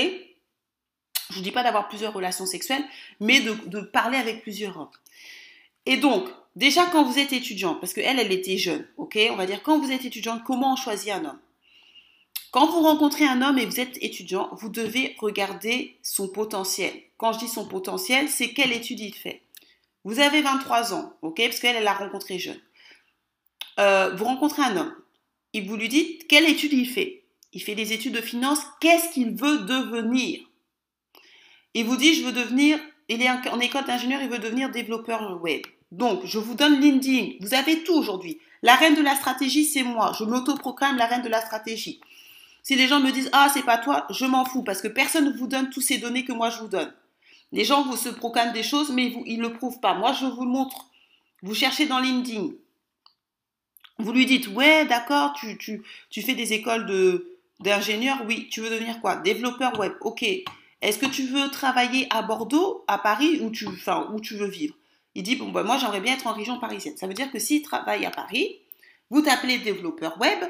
[1.30, 2.84] Je ne dis pas d'avoir plusieurs relations sexuelles,
[3.20, 4.90] mais de, parler avec plusieurs hommes.
[5.86, 9.18] Et donc, déjà quand vous êtes étudiante, parce qu'elle, elle était jeune, ok?
[9.32, 11.40] On va dire quand vous êtes étudiante, comment on choisit un homme?
[12.52, 16.94] Quand vous rencontrez un homme et vous êtes étudiant, vous devez regarder son potentiel.
[17.18, 19.42] Quand je dis son potentiel, c'est quelle étude il fait.
[20.06, 21.42] Vous avez 23 ans, ok?
[21.42, 22.60] Parce qu'elle, elle l'a rencontré jeune.
[23.80, 24.96] Euh, vous rencontrez un homme,
[25.58, 27.24] et vous lui dites quelle étude il fait?
[27.52, 30.40] Il fait des études de finance, qu'est-ce qu'il veut devenir?
[31.74, 35.42] Il vous dit, je veux devenir, il est en école d'ingénieur, il veut devenir développeur
[35.42, 35.62] web.
[35.92, 37.38] Donc, je vous donne LinkedIn.
[37.40, 38.40] Vous avez tout aujourd'hui.
[38.62, 40.12] La reine de la stratégie, c'est moi.
[40.20, 42.02] Je m'autoproclame la reine de la stratégie.
[42.62, 45.26] Si les gens me disent, ah, c'est pas toi, je m'en fous parce que personne
[45.26, 46.94] ne vous donne toutes ces données que moi je vous donne.
[47.52, 49.96] Les gens vous se proclament des choses, mais ils ne le prouvent pas.
[49.96, 50.86] Moi, je vous le montre.
[51.42, 52.50] Vous cherchez dans LinkedIn.
[54.00, 58.18] Vous lui dites, ouais, d'accord, tu, tu, tu fais des écoles de, d'ingénieur.
[58.28, 59.16] Oui, tu veux devenir quoi?
[59.16, 59.94] Développeur web.
[60.02, 60.24] Ok.
[60.82, 64.48] Est-ce que tu veux travailler à Bordeaux, à Paris, ou tu, enfin, où tu veux
[64.48, 64.76] vivre?
[65.16, 66.96] Il dit, bon, ben, moi, j'aimerais bien être en région parisienne.
[66.98, 68.60] Ça veut dire que s'il travaille à Paris,
[69.10, 70.44] vous t'appelez développeur web,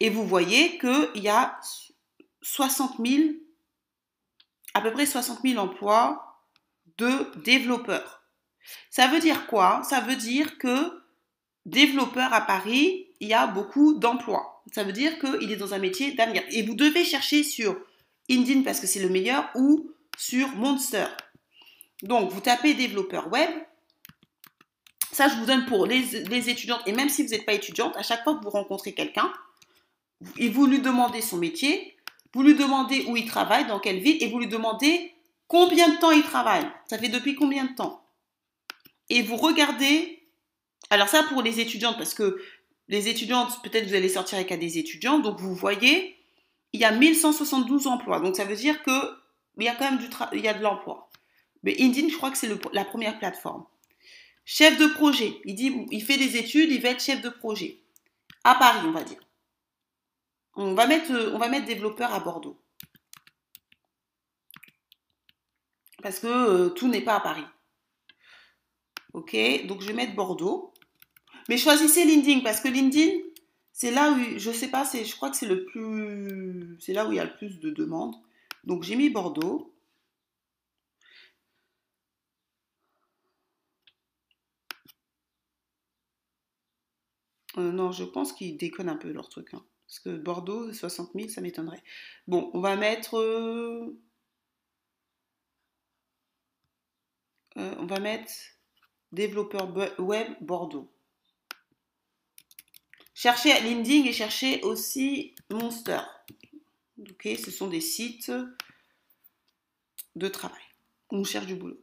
[0.00, 1.58] et vous voyez qu'il y a
[2.42, 3.30] 60 000,
[4.74, 6.40] à peu près 60 000 emplois
[6.96, 8.22] de développeurs.
[8.90, 9.82] Ça veut dire quoi?
[9.82, 10.97] Ça veut dire que
[11.68, 14.62] développeur à Paris, il y a beaucoup d'emplois.
[14.72, 16.42] Ça veut dire qu'il est dans un métier d'avenir.
[16.50, 17.76] Et vous devez chercher sur
[18.30, 21.06] Indin parce que c'est le meilleur ou sur Monster.
[22.02, 23.50] Donc, vous tapez développeur web.
[25.10, 26.82] Ça, je vous donne pour les, étudiantes.
[26.86, 29.32] Et même si vous n'êtes pas étudiante, à chaque fois que vous rencontrez quelqu'un,
[30.36, 31.96] et vous lui demandez son métier,
[32.34, 35.14] vous lui demandez où il travaille, dans quelle ville, et vous lui demandez
[35.46, 36.66] combien de temps il travaille.
[36.86, 38.04] Ça fait depuis combien de temps?
[39.08, 40.17] Et vous regardez.
[40.90, 42.40] Alors ça pour les étudiantes, parce que
[42.88, 46.18] les étudiantes, peut-être vous allez sortir avec des étudiants, donc vous voyez
[46.72, 48.20] il y a 1172 emplois.
[48.20, 51.10] Donc ça veut dire qu'il y a quand même du il y a de l'emploi.
[51.62, 53.64] Mais Indeed, je crois que c'est la première plateforme.
[54.44, 57.82] Chef de projet, il dit, il fait des études, il va être chef de projet.
[58.44, 59.18] À Paris, on va dire.
[60.54, 62.58] On va mettre, on développeur à Bordeaux.
[66.02, 67.44] Parce que euh, tout n'est pas à Paris.
[69.14, 70.72] Ok, donc je vais mettre Bordeaux.
[71.48, 73.18] Mais choisissez LinkedIn parce que LinkedIn,
[73.72, 77.12] c'est là où, je sais pas, je crois que c'est le plus, c'est là où
[77.12, 78.16] il y a le plus de demandes.
[78.64, 79.74] Donc j'ai mis Bordeaux.
[87.58, 89.54] Euh, non, je pense qu'ils déconnent un peu leur truc.
[89.54, 89.64] Hein.
[89.86, 91.82] Parce que Bordeaux, 60 000, ça m'étonnerait.
[92.26, 93.18] Bon, on va mettre...
[93.18, 93.98] Euh,
[97.56, 98.30] euh, on va mettre
[99.12, 100.90] développeur web Bordeaux.
[103.14, 106.00] Cherchez LinkedIn et cherchez aussi Monster.
[106.98, 108.32] Ok, ce sont des sites
[110.16, 110.62] de travail
[111.10, 111.80] on cherche du boulot.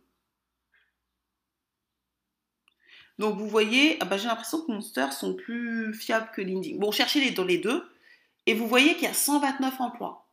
[3.18, 6.78] Donc vous voyez, ah bah, j'ai l'impression que Monster sont plus fiables que LinkedIn.
[6.78, 7.84] Bon, cherchez les dans les deux
[8.46, 10.28] et vous voyez qu'il y a 129 emplois.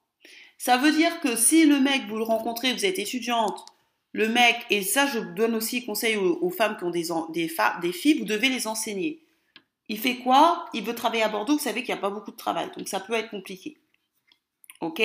[0.59, 3.67] Ça veut dire que si le mec, vous le rencontrez, vous êtes étudiante,
[4.13, 6.91] le mec, et ça je donne aussi conseil aux, femmes qui ont
[7.31, 9.25] des, filles, vous devez les enseigner.
[9.89, 10.67] Il fait quoi?
[10.75, 12.89] Il veut travailler à Bordeaux, vous savez qu'il n'y a pas beaucoup de travail, donc
[12.89, 13.79] ça peut être compliqué.
[14.81, 15.03] Ok?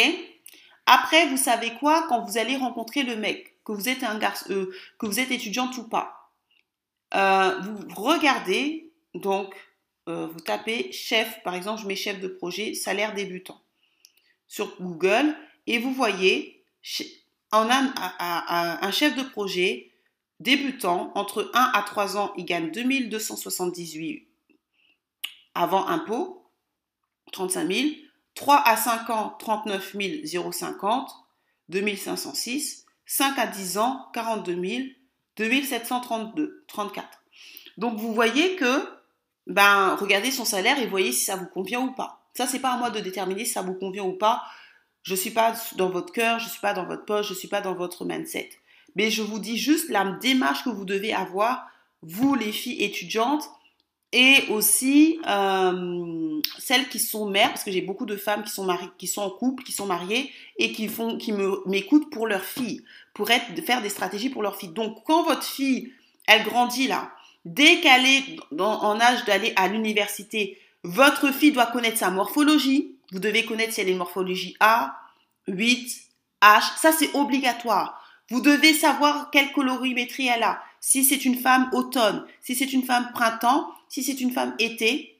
[0.85, 2.05] Après, vous savez quoi?
[2.07, 5.77] Quand vous allez rencontrer le mec, que vous êtes un euh, que vous êtes étudiante
[5.77, 6.31] ou pas,
[7.13, 9.55] euh, vous regardez, donc
[10.07, 13.61] euh, vous tapez chef, par exemple, je mets chef de projet, salaire débutant
[14.47, 16.63] sur Google, et vous voyez
[17.57, 17.93] en un,
[18.81, 19.91] un chef de projet
[20.39, 24.27] débutant entre 1 à 3 ans, il gagne 2278
[25.55, 26.51] avant impôt,
[27.31, 27.89] 35 000.
[28.35, 29.95] 3 à 5 ans, 39
[30.51, 31.09] 050,
[31.69, 32.85] 2506.
[33.05, 34.83] 5 à 10 ans, 42 000,
[35.37, 37.07] 2732, 34.
[37.77, 38.87] Donc vous voyez que,
[39.47, 42.29] ben, regardez son salaire et voyez si ça vous convient ou pas.
[42.33, 44.43] Ça, c'est pas à moi de déterminer si ça vous convient ou pas.
[45.07, 47.61] Je suis pas dans votre cœur, je suis pas dans votre poche, je suis pas
[47.61, 48.49] dans votre mindset.
[48.97, 51.65] Mais je vous dis juste la démarche que vous devez avoir,
[52.01, 53.45] vous les filles étudiantes,
[54.11, 58.65] et aussi euh, celles qui sont mères, parce que j'ai beaucoup de femmes qui sont,
[58.65, 60.89] mariées, qui sont en couple, qui sont mariées et qui,
[61.19, 64.73] qui m'écoutent pour leur fille, pour être, faire des stratégies pour leur fille.
[64.73, 65.93] Donc quand votre fille,
[66.25, 67.13] elle grandit là,
[67.45, 68.25] dès qu'elle est
[68.59, 72.95] en âge d'aller à l'université, votre fille doit connaître sa morphologie.
[73.11, 74.97] Vous devez connaître si elle est morphologie A,
[75.47, 76.01] 8,
[76.41, 76.77] H.
[76.77, 78.01] Ça, c'est obligatoire.
[78.29, 80.61] Vous devez savoir quelle colorimétrie elle a.
[80.79, 85.19] Si c'est une femme automne, si c'est une femme printemps, si c'est une femme été,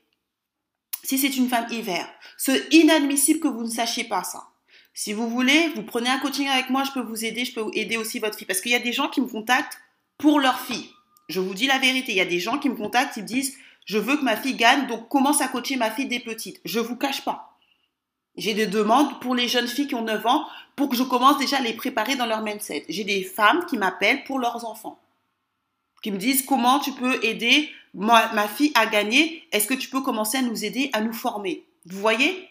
[1.04, 2.08] si c'est une femme hiver.
[2.38, 4.44] C'est inadmissible que vous ne sachiez pas ça.
[4.94, 7.70] Si vous voulez, vous prenez un coaching avec moi, je peux vous aider, je peux
[7.74, 8.48] aider aussi votre fille.
[8.48, 9.80] Parce qu'il y a des gens qui me contactent
[10.18, 10.90] pour leur fille.
[11.30, 13.28] Je vous dis la vérité, il y a des gens qui me contactent, ils me
[13.28, 16.60] disent, je veux que ma fille gagne, donc commence à coacher ma fille des petites.
[16.66, 17.58] Je vous cache pas.
[18.36, 20.46] J'ai des demandes pour les jeunes filles qui ont 9 ans
[20.76, 22.86] pour que je commence déjà à les préparer dans leur mindset.
[22.90, 25.00] J'ai des femmes qui m'appellent pour leurs enfants,
[26.04, 29.48] qui me disent comment tu peux aider ma, fille à gagner?
[29.54, 31.64] Est-ce que tu peux commencer à nous aider, à nous former?
[31.86, 32.46] Vous voyez?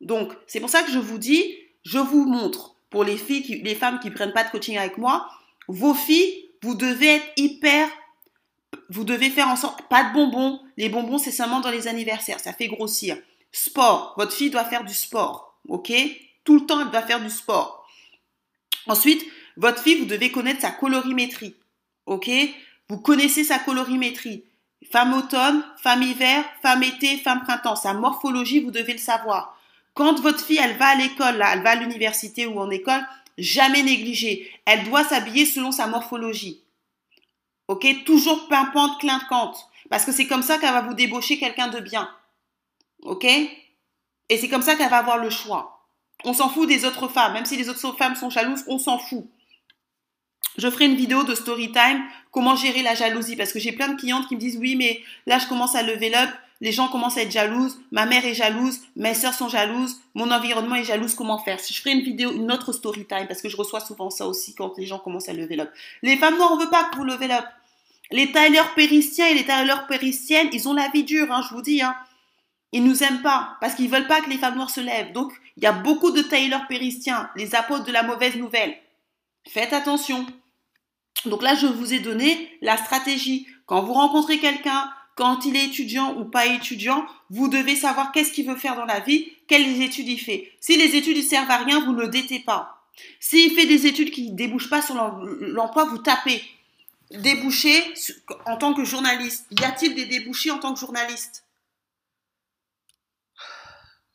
[0.00, 3.62] Donc, c'est pour ça que je vous dis, je vous montre pour les filles, qui,
[3.62, 5.30] les femmes qui prennent pas de coaching avec moi,
[5.68, 7.88] vos filles, vous devez être hyper
[8.90, 10.60] vous devez faire en sorte, pas de bonbons.
[10.76, 12.40] Les bonbons, c'est seulement dans les anniversaires.
[12.40, 13.16] Ça fait grossir.
[13.52, 14.14] Sport.
[14.18, 15.56] Votre fille doit faire du sport.
[15.68, 15.92] OK?
[16.42, 17.86] Tout le temps, elle doit faire du sport.
[18.86, 19.24] Ensuite,
[19.56, 21.54] votre fille, vous devez connaître sa colorimétrie.
[22.06, 22.28] OK?
[22.88, 24.44] Vous connaissez sa colorimétrie.
[24.90, 27.76] Femme automne, femme hiver, femme été, femme printemps.
[27.76, 29.56] Sa morphologie, vous devez le savoir.
[29.94, 33.06] Quand votre fille, elle va à l'école, là, elle va à l'université ou en école,
[33.38, 34.50] jamais négliger.
[34.64, 36.62] Elle doit s'habiller selon sa morphologie.
[37.70, 37.86] OK?
[38.04, 39.68] Toujours pimpante, clinquante.
[39.90, 42.10] Parce que c'est comme ça qu'elle va vous débaucher quelqu'un de bien.
[43.02, 43.24] OK?
[43.24, 45.86] Et c'est comme ça qu'elle va avoir le choix.
[46.24, 47.32] On s'en fout des autres femmes.
[47.32, 49.24] Même si les autres femmes sont jalouses, on s'en fout.
[50.58, 52.02] Je ferai une vidéo de story time,
[52.32, 55.00] comment gérer la jalousie, parce que j'ai plein de clientes qui me disent oui, mais
[55.26, 56.28] là je commence à lever up,
[56.60, 60.30] les gens commencent à être jalouses, ma mère est jalouse, mes soeurs sont jalouses, mon
[60.30, 61.58] environnement est jalouse, comment faire?
[61.58, 64.54] Je ferai une vidéo, une autre story time, parce que je reçois souvent ça aussi
[64.54, 65.70] quand les gens commencent à lever up.
[66.02, 67.44] Les femmes noires, on veut pas que vous levez up.
[68.12, 71.62] Les tailleurs péristiens et les tailleurs péristiennes, ils ont la vie dure, hein, je vous
[71.62, 71.82] dis.
[71.82, 71.94] Hein.
[72.72, 75.12] Ils nous aiment pas parce qu'ils veulent pas que les femmes noires se lèvent.
[75.12, 78.76] Donc, il y a beaucoup de tailleurs péristiens, les apôtres de la mauvaise nouvelle.
[79.48, 80.26] Faites attention.
[81.26, 83.46] Donc là, je vous ai donné la stratégie.
[83.66, 88.32] Quand vous rencontrez quelqu'un, quand il est étudiant ou pas étudiant, vous devez savoir qu'est-ce
[88.32, 90.52] qu'il veut faire dans la vie, quelles études il fait.
[90.60, 92.86] Si les études ne servent à rien, vous ne le détez pas.
[93.18, 96.42] S'il fait des études qui ne débouchent pas sur l'emploi, vous tapez.
[97.10, 97.94] Déboucher
[98.46, 99.46] en tant que journaliste.
[99.50, 101.44] Y a-t-il des débouchés en tant que journaliste?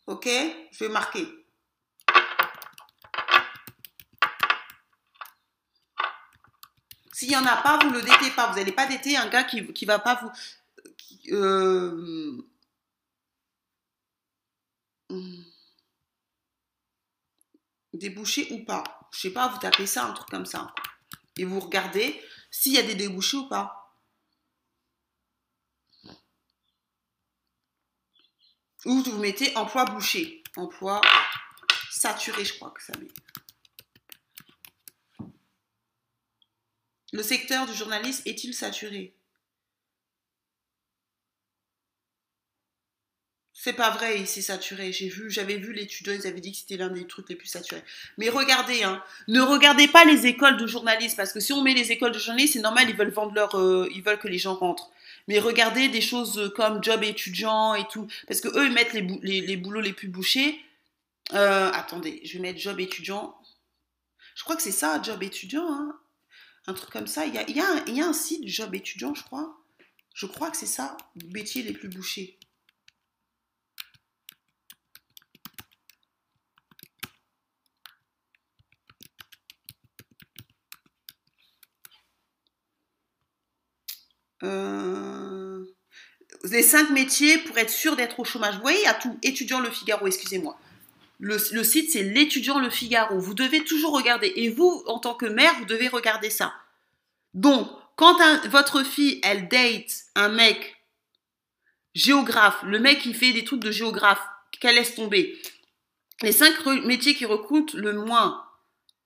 [0.08, 1.28] Ok Je vais marquer.
[7.12, 8.48] S'il n'y en a pas, vous ne le détez pas.
[8.48, 10.32] Vous n'allez pas déter un gars qui ne va pas vous...
[11.32, 12.46] Euh,
[17.94, 18.84] déboucher ou pas.
[19.12, 20.74] Je sais pas, vous tapez ça, un truc comme ça.
[21.38, 22.22] Et vous regardez
[22.58, 23.94] s'il y a des débouchés ou pas.
[28.86, 30.41] Ou vous mettez emploi bouché.
[30.56, 31.02] Emploi
[31.91, 33.10] saturé, je crois que ça met.
[37.12, 39.13] Le secteur du journalisme est-il saturé?
[43.65, 44.91] C'est pas vrai, s'est saturé.
[44.91, 47.47] J'ai vu, j'avais vu l'étudiant, ils avaient dit que c'était l'un des trucs les plus
[47.47, 47.82] saturés.
[48.19, 51.73] Mais regardez, hein, ne regardez pas les écoles de journalisme parce que si on met
[51.73, 54.38] les écoles de journalisme, c'est normal, ils veulent vendre leur, euh, ils veulent que les
[54.38, 54.91] gens rentrent.
[55.28, 59.01] Mais regardez des choses comme job étudiant et tout, parce que eux ils mettent les,
[59.41, 60.63] les, boulots les plus bouchés.
[61.34, 63.36] Euh, attendez, je vais mettre job étudiant.
[64.36, 65.97] Je crois que c'est ça, job étudiant, hein.
[66.67, 67.25] un truc comme ça.
[67.25, 69.58] Il y a, y, a il y a un site job étudiant, je crois.
[70.13, 70.95] Je crois que c'est ça,
[71.34, 72.38] métier les plus bouchés.
[84.46, 85.66] Euh,
[86.44, 88.56] les cinq métiers pour être sûr d'être au chômage.
[88.56, 89.18] Vous voyez, il y a tout.
[89.24, 90.58] Étudiant Le Figaro, excusez-moi.
[91.20, 93.20] Le, site, c'est l'étudiant Le Figaro.
[93.20, 94.32] Vous devez toujours regarder.
[94.36, 96.54] Et vous, en tant que mère, vous devez regarder ça.
[97.34, 98.18] Donc, quand
[98.50, 100.76] votre fille, elle date un mec
[101.94, 104.22] géographe, le mec qui fait des trucs de géographe,
[104.60, 105.42] qu'elle laisse tomber.
[106.22, 108.44] Les cinq métiers qui recrutent le moins,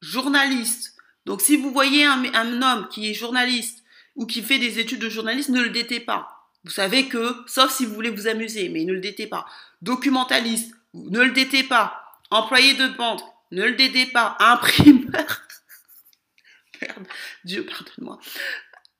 [0.01, 0.95] journaliste.
[1.25, 3.78] Donc, si vous voyez un homme qui est journaliste
[4.19, 6.49] ou qui fait des études de journaliste, ne le datez pas.
[6.65, 9.45] Vous savez que, sauf si vous voulez vous amuser, mais ne le datez pas.
[9.81, 12.03] Documentaliste, ne le datez pas.
[12.29, 14.35] Employé de banque, ne le datez pas.
[14.39, 15.23] Imprimeur.
[16.81, 17.07] Merde,
[17.45, 18.19] Dieu, pardonne-moi.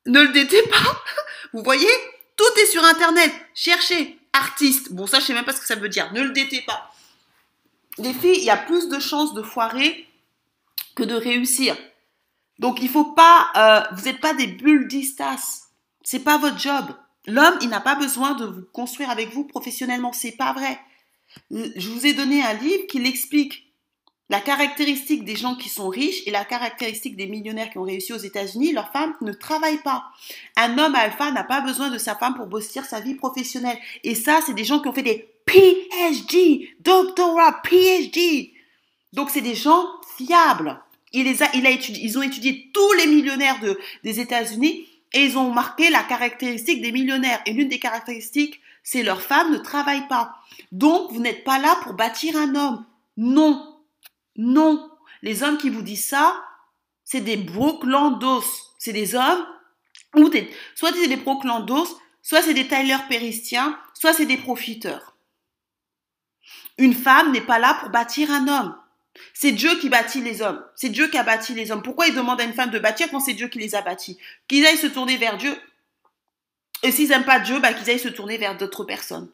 [0.06, 1.04] Ne le datez pas.
[1.52, 1.90] Vous voyez?
[2.38, 3.34] Tout est sur Internet.
[3.54, 4.18] Cherchez.
[4.32, 4.94] Artiste.
[4.94, 6.14] Bon, ça, je sais même pas ce que ça veut dire.
[6.14, 6.94] Ne le datez pas.
[7.98, 10.08] Les filles, il y a plus de chances de foirer
[10.96, 11.76] que de réussir.
[12.60, 15.70] Donc, il faut pas, euh, vous n'êtes pas des bulles d'istas.
[16.04, 16.86] C'est pas votre job.
[17.26, 20.12] L'homme, il n'a pas besoin de vous construire avec vous professionnellement.
[20.14, 20.80] C'est pas vrai.
[21.52, 23.66] Je vous ai donné un livre qui l'explique.
[24.32, 28.14] La caractéristique des gens qui sont riches et la caractéristique des millionnaires qui ont réussi
[28.14, 30.06] aux États-Unis, leurs femmes ne travaillent pas.
[30.56, 33.78] Un homme alpha n'a pas besoin de sa femme pour bosser sa vie professionnelle.
[34.04, 38.54] Et ça, c'est des gens qui ont fait des PhD, doctorat, PhD.
[39.14, 39.84] Donc, c'est des gens
[40.16, 40.80] fiables.
[41.14, 46.82] Ils ont étudié tous les millionnaires de, des États-Unis et ils ont marqué la caractéristique
[46.82, 47.42] des millionnaires.
[47.46, 50.36] Et l'une des caractéristiques, c'est leur femme ne travaille pas.
[50.72, 52.86] Donc, vous n'êtes pas là pour bâtir un homme.
[53.18, 53.80] Non.
[54.36, 54.90] Non.
[55.22, 56.44] Les hommes qui vous disent ça,
[57.04, 58.44] c'est des broclandos.
[58.78, 59.46] C'est des hommes
[60.16, 65.16] ou des, soit c'est des broclandos, soit c'est des Tyler Péristiens, soit c'est des profiteurs.
[66.78, 68.76] Une femme n'est pas là pour bâtir un homme.
[69.34, 70.64] C'est Dieu qui bâtit les hommes.
[70.76, 71.82] C'est Dieu qui a bâti les hommes.
[71.82, 74.18] Pourquoi il demande à une femme de bâtir quand c'est Dieu qui les a bâtis?
[74.48, 75.56] Qu'ils aillent se tourner vers Dieu.
[76.84, 79.30] Et s'ils n'aiment pas Dieu, bah, qu'ils aillent se tourner vers d'autres personnes.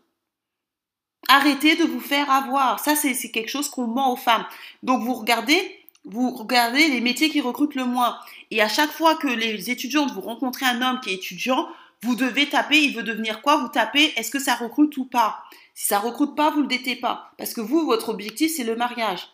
[1.27, 2.79] Arrêtez de vous faire avoir.
[2.79, 4.45] Ça, c'est quelque chose qu'on ment aux femmes.
[4.83, 5.59] Donc, vous regardez,
[6.05, 8.19] vous regardez les métiers qui recrutent le moins.
[8.51, 11.67] Et à chaque fois que les étudiantes vous rencontrez un homme qui est étudiant,
[12.01, 13.57] vous devez taper, il veut devenir quoi?
[13.57, 15.43] Vous tapez, est-ce que ça recrute ou pas?
[15.73, 17.31] Si ça recrute pas, vous le détez pas.
[17.37, 19.27] Parce que vous, votre objectif, c'est le mariage.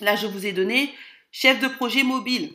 [0.00, 0.94] Là, je vous ai donné
[1.30, 2.54] chef de projet mobile.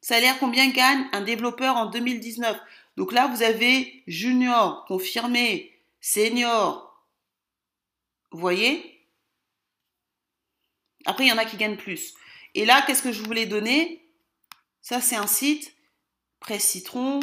[0.00, 2.58] Salaire combien gagne un développeur en 2019
[2.96, 6.90] Donc là, vous avez junior, confirmé, senior,
[8.30, 9.06] vous voyez?
[11.04, 12.14] Après, il y en a qui gagnent plus.
[12.54, 14.04] Et là, qu'est-ce que je voulais donner?
[14.82, 15.74] Ça, c'est un site.
[16.38, 17.20] Presse Citron.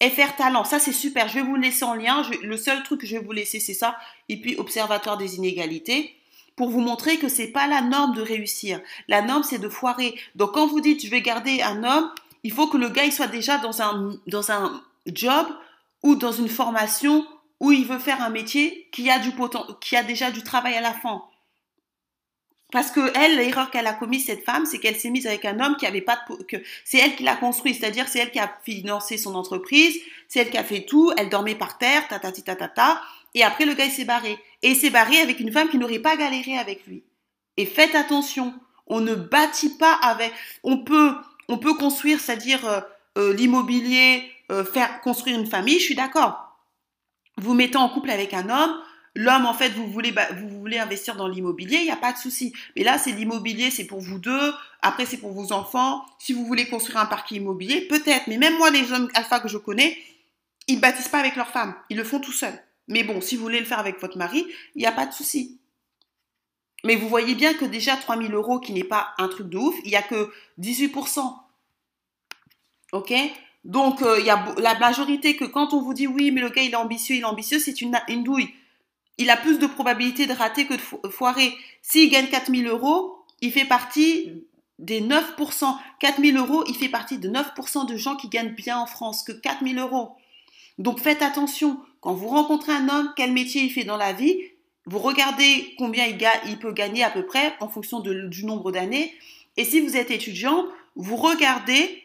[0.00, 1.26] FR Talent, ça c'est super.
[1.28, 2.22] Je vais vous laisser en lien.
[2.42, 3.98] le seul truc que je vais vous laisser, c'est ça.
[4.28, 6.14] Et puis Observatoire des inégalités
[6.58, 8.80] pour vous montrer que c'est pas la norme de réussir.
[9.06, 10.20] La norme, c'est de foirer.
[10.34, 12.10] Donc quand vous dites je vais garder un homme,
[12.42, 15.46] il faut que le gars il soit déjà dans un dans un job
[16.02, 17.24] ou dans une formation
[17.60, 19.32] ou il veut faire un métier qui a, du
[19.80, 21.22] qui a déjà du travail à la fin.
[22.70, 25.58] Parce que elle, l'erreur qu'elle a commise cette femme, c'est qu'elle s'est mise avec un
[25.58, 28.38] homme qui avait pas de, que c'est elle qui l'a construit, c'est-à-dire c'est elle qui
[28.38, 32.18] a financé son entreprise, c'est elle qui a fait tout, elle dormait par terre, ta
[32.18, 33.00] ta ta ta ta,
[33.34, 35.98] et après le gars s'est barré et il s'est barré avec une femme qui n'aurait
[35.98, 37.04] pas galéré avec lui.
[37.56, 38.54] Et faites attention,
[38.86, 41.14] on ne bâtit pas avec, on peut
[41.50, 42.80] on peut construire, c'est-à-dire euh,
[43.16, 46.48] euh, l'immobilier, euh, faire construire une famille, je suis d'accord
[47.38, 48.74] vous mettez en couple avec un homme,
[49.14, 52.18] l'homme, en fait, vous voulez, vous voulez investir dans l'immobilier, il n'y a pas de
[52.18, 52.52] souci.
[52.76, 54.52] Mais là, c'est l'immobilier, c'est pour vous deux.
[54.82, 56.04] Après, c'est pour vos enfants.
[56.18, 58.26] Si vous voulez construire un parc immobilier, peut-être.
[58.26, 59.96] Mais même moi, les hommes alpha que je connais,
[60.66, 61.74] ils ne bâtissent pas avec leur femme.
[61.90, 62.58] Ils le font tout seuls.
[62.88, 65.12] Mais bon, si vous voulez le faire avec votre mari, il n'y a pas de
[65.12, 65.58] souci.
[66.84, 69.74] Mais vous voyez bien que déjà 3000 euros, qui n'est pas un truc de ouf,
[69.84, 71.34] il n'y a que 18%.
[72.92, 73.12] OK?
[73.64, 76.48] Donc, euh, il y a la majorité que quand on vous dit oui, mais le
[76.48, 78.48] gars il est ambitieux, il est ambitieux, c'est une, douille.
[79.18, 81.52] Il a plus de probabilité de rater que de foirer.
[81.82, 84.44] S'il gagne 4000 euros, il fait partie
[84.78, 85.76] des 9%.
[85.98, 89.32] 4000 euros, il fait partie de 9% de gens qui gagnent bien en France que
[89.32, 90.12] 4000 euros.
[90.78, 91.80] Donc faites attention.
[92.00, 94.40] Quand vous rencontrez un homme, quel métier il fait dans la vie,
[94.86, 99.12] vous regardez combien il, peut gagner à peu près en fonction du nombre d'années.
[99.56, 102.02] Et si vous êtes étudiant, vous regardez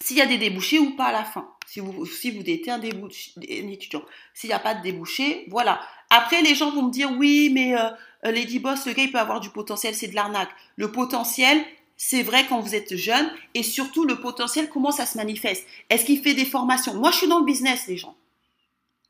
[0.00, 1.48] s'il y a des débouchés ou pas à la fin.
[1.66, 4.02] Si vous, si vous êtes un, étudiant.
[4.34, 5.80] S'il n'y a pas de débouchés, voilà.
[6.10, 7.90] Après, les gens vont me dire, oui, mais euh,
[8.22, 10.50] Lady Boss, le gars, il peut avoir du potentiel, c'est de l'arnaque.
[10.76, 11.64] Le potentiel,
[11.96, 15.66] c'est vrai quand vous êtes jeune, et surtout, le potentiel, comment ça se manifeste?
[15.90, 16.94] Est-ce qu'il fait des formations?
[16.94, 18.14] Moi, je suis dans le business, les gens.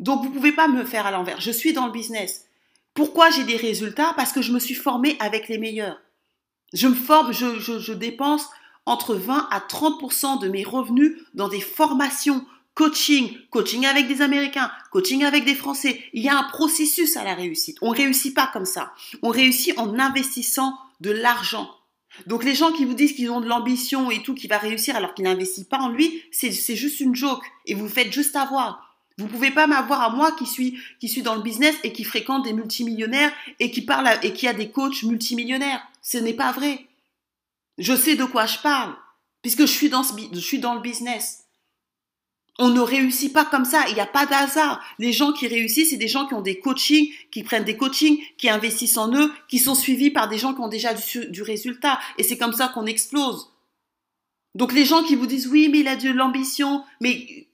[0.01, 1.40] Donc, vous ne pouvez pas me faire à l'envers.
[1.40, 2.47] Je suis dans le business.
[2.94, 4.14] Pourquoi j'ai des résultats?
[4.16, 6.01] Parce que je me suis formée avec les meilleurs.
[6.72, 8.49] Je me forme, je dépense
[8.86, 12.44] entre 20 à 30 de mes revenus dans des formations
[12.74, 16.01] coaching, coaching avec des Américains, coaching avec des Français.
[16.12, 17.78] Il y a un processus à la réussite.
[17.80, 18.92] On réussit pas comme ça.
[19.22, 21.70] On réussit en investissant de l'argent.
[22.26, 24.94] Donc les gens qui vous disent qu'ils ont de l'ambition et tout, qui va réussir
[24.94, 27.44] alors qu'il n'investit pas en lui, c'est juste une joke.
[27.64, 28.86] Et vous faites juste avoir.
[29.18, 32.04] Vous pouvez pas m'avoir à moi qui suis qui suis dans le business et qui
[32.04, 35.82] fréquente des multimillionnaires et qui parle et qui a des coachs multimillionnaires.
[36.02, 36.86] Ce n'est pas vrai.
[37.78, 38.94] Je sais de quoi je parle
[39.40, 41.44] puisque je suis dans ce, je suis dans le business.
[42.58, 43.84] On ne réussit pas comme ça.
[43.88, 44.82] Il n'y a pas d'hasard.
[44.98, 48.18] Les gens qui réussissent, c'est des gens qui ont des coachings, qui prennent des coachings,
[48.38, 51.42] qui investissent en eux, qui sont suivis par des gens qui ont déjà du, du
[51.42, 52.00] résultat.
[52.16, 53.52] Et c'est comme ça qu'on explose.
[54.54, 57.45] Donc les gens qui vous disent oui, mais il a de l'ambition, mais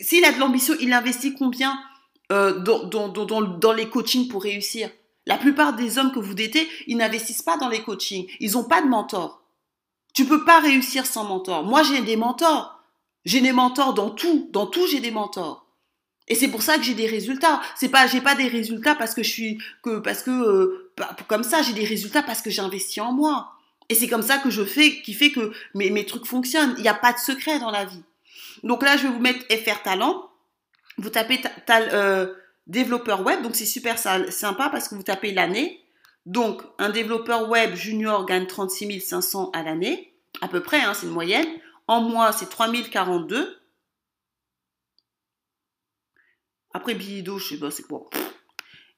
[0.00, 1.78] s'il a de l'ambition, il investit combien
[2.32, 4.90] euh, dans, dans, dans, dans, les coachings pour réussir?
[5.26, 8.26] La plupart des hommes que vous datez, ils n'investissent pas dans les coachings.
[8.40, 9.42] Ils n'ont pas de mentor.
[10.12, 11.64] Tu peux pas réussir sans mentor.
[11.64, 12.80] Moi, j'ai des mentors.
[13.24, 14.48] J'ai des mentors dans tout.
[14.52, 15.66] Dans tout, j'ai des mentors.
[16.28, 17.60] Et c'est pour ça que j'ai des résultats.
[17.76, 20.92] C'est pas, j'ai pas des résultats parce que je suis, que, parce que, euh,
[21.28, 23.52] comme ça, j'ai des résultats parce que j'ai investi en moi.
[23.88, 26.74] Et c'est comme ça que je fais, qui fait que mes, mes trucs fonctionnent.
[26.78, 28.02] Il n'y a pas de secret dans la vie.
[28.64, 30.30] Donc là, je vais vous mettre FR Talent.
[30.96, 31.40] Vous tapez
[31.70, 32.34] euh,
[32.66, 33.42] développeur web.
[33.42, 35.84] Donc c'est super sympa parce que vous tapez l'année.
[36.26, 40.14] Donc un développeur web junior gagne 36 500 à l'année.
[40.40, 41.46] À peu près, hein, c'est une moyenne.
[41.86, 43.60] En mois, c'est 3042.
[46.72, 48.08] Après, Bilido, je sais pas, c'est quoi.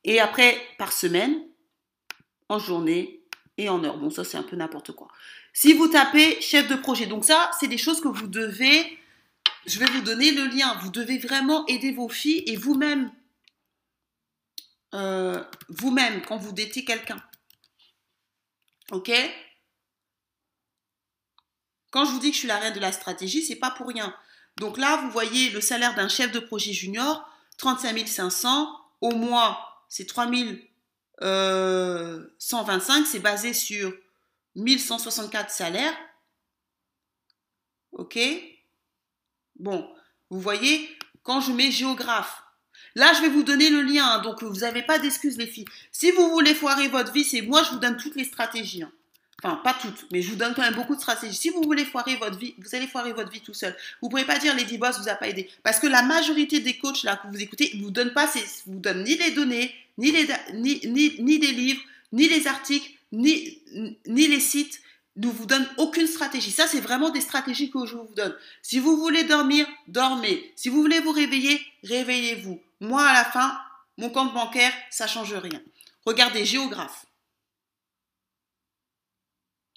[0.05, 1.43] Et après, par semaine,
[2.49, 3.25] en journée
[3.59, 3.99] et en heure.
[3.99, 5.09] Bon, ça, c'est un peu n'importe quoi.
[5.53, 8.99] Si vous tapez chef de projet, donc ça, c'est des choses que vous devez.
[9.67, 10.79] Je vais vous donner le lien.
[10.83, 13.13] Vous devez vraiment aider vos filles et vous-même.
[14.95, 17.23] Euh, vous-même, quand vous datez quelqu'un.
[18.93, 19.11] Ok?
[21.91, 23.89] Quand je vous dis que je suis la reine de la stratégie, c'est pas pour
[23.89, 24.15] rien.
[24.57, 28.69] Donc là, vous voyez le salaire d'un chef de projet junior, 35 500.
[29.01, 31.23] Au mois, c'est 3 125.
[31.23, 33.93] Euh, c'est basé sur
[34.55, 35.97] 1164 salaires.
[37.93, 38.19] OK?
[39.59, 39.89] Bon,
[40.31, 40.89] vous voyez,
[41.23, 42.43] quand je mets géographe,
[42.95, 44.07] là, je vais vous donner le lien.
[44.07, 45.67] Hein, donc, vous n'avez pas d'excuses, les filles.
[45.93, 48.83] Si vous voulez foirer votre vie, c'est moi, je vous donne toutes les stratégies.
[48.83, 48.93] Hein.
[49.43, 51.37] Enfin, pas toutes, mais je vous donne quand même beaucoup de stratégies.
[51.37, 53.77] Si vous voulez foirer votre vie, vous allez foirer votre vie tout seul.
[54.01, 55.51] Vous ne pourrez pas dire Lady Boss vous a pas aidé.
[55.63, 58.31] Parce que la majorité des coachs là que vous écoutez, ils vous donnent pas
[58.67, 61.83] vous donnent ni les données, ni les, des livres,
[62.13, 63.59] ni les articles, ni,
[64.07, 64.81] ni les sites
[65.17, 66.51] ne vous donnent aucune stratégie.
[66.51, 68.35] Ça, c'est vraiment des stratégies que je vous donne.
[68.63, 70.53] Si vous voulez dormir, dormez.
[70.57, 72.61] Si vous voulez vous réveiller, réveillez-vous.
[72.81, 73.59] Moi, à la fin,
[73.97, 75.63] mon compte bancaire, ça change rien.
[76.05, 77.07] Regardez, géographe.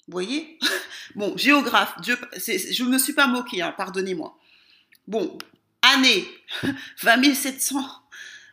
[0.06, 0.58] Vous voyez?
[1.16, 4.38] Bon, géographe, je ne me suis pas moquée, hein, pardonnez-moi.
[5.08, 5.36] Bon,
[5.82, 6.24] année,
[7.02, 7.84] 20 700,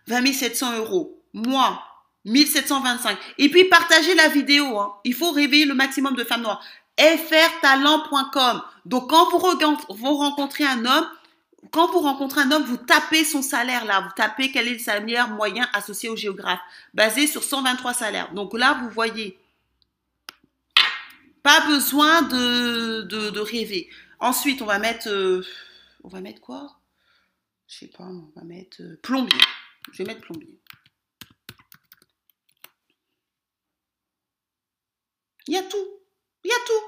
[0.07, 1.23] 20 700 euros.
[1.33, 1.83] Mois,
[2.27, 3.17] 1725.
[3.37, 4.79] Et puis, partagez la vidéo.
[4.79, 4.93] Hein.
[5.03, 6.63] Il faut réveiller le maximum de femmes noires.
[6.97, 8.61] frtalent.com.
[8.85, 11.07] Donc, quand vous, rencontrez un homme,
[11.71, 14.79] quand vous rencontrez un homme, vous tapez son salaire là, vous tapez quel est le
[14.79, 16.59] salaire moyen associé au géographe,
[16.93, 18.33] basé sur 123 salaires.
[18.33, 19.37] Donc là, vous voyez
[21.43, 23.89] pas besoin de, de, rêver.
[24.19, 25.07] Ensuite, on va mettre.
[25.07, 25.45] Euh,
[26.03, 26.77] on va mettre quoi?
[27.67, 29.39] Je sais pas, on va mettre euh, plombier.
[29.93, 30.59] Je vais mettre plombier.
[35.47, 35.87] Il y a tout.
[36.43, 36.83] Il y a tout.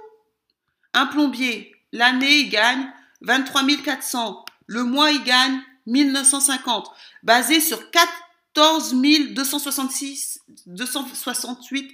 [0.93, 2.91] Un plombier, l'année, il gagne
[3.21, 4.45] 23 400.
[4.67, 6.89] Le mois, il gagne 1950.
[7.23, 8.13] Basé sur 14
[8.55, 11.91] 266, 268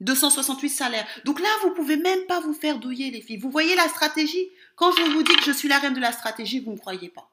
[0.00, 1.06] 268 salaires.
[1.24, 3.38] Donc là, vous pouvez même pas vous faire douiller, les filles.
[3.38, 4.48] Vous voyez la stratégie?
[4.76, 6.80] Quand je vous dis que je suis la reine de la stratégie, vous ne me
[6.80, 7.28] croyez pas.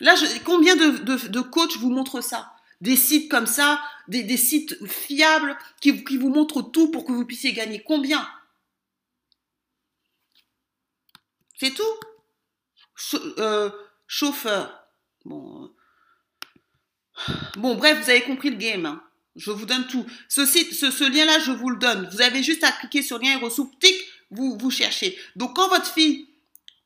[0.00, 0.14] Là,
[0.44, 2.53] combien de, coachs vous montrent ça?
[2.80, 7.52] Des sites comme ça, des, sites fiables qui, vous montrent tout pour que vous puissiez
[7.52, 7.82] gagner.
[7.82, 8.28] Combien?
[11.58, 11.82] C'est tout?
[13.38, 13.70] Euh,
[14.06, 14.86] Chauffeur.
[15.24, 18.86] Bon, euh, bon, bref, vous avez compris le game.
[18.86, 19.02] Hein.
[19.36, 20.06] Je vous donne tout.
[20.28, 22.08] Ce, site, lien-là, je vous le donne.
[22.12, 23.70] Vous avez juste à cliquer sur lien et ressources.
[23.80, 23.96] Tic,
[24.30, 25.18] vous, vous cherchez.
[25.36, 26.28] Donc, quand votre fille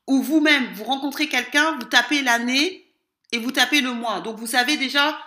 [0.07, 2.87] ou vous-même, vous rencontrez quelqu'un, vous tapez l'année
[3.31, 4.21] et vous tapez le mois.
[4.21, 5.19] Donc, vous savez déjà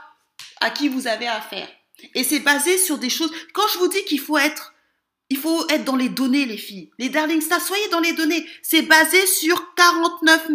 [0.62, 1.68] à qui vous avez affaire.
[2.14, 3.32] Et c'est basé sur des choses.
[3.52, 4.74] Quand je vous dis qu'il faut être,
[5.28, 6.90] il faut être dans les données, les filles.
[6.98, 8.46] Les darling stars, soyez dans les données.
[8.62, 10.48] C'est basé sur 49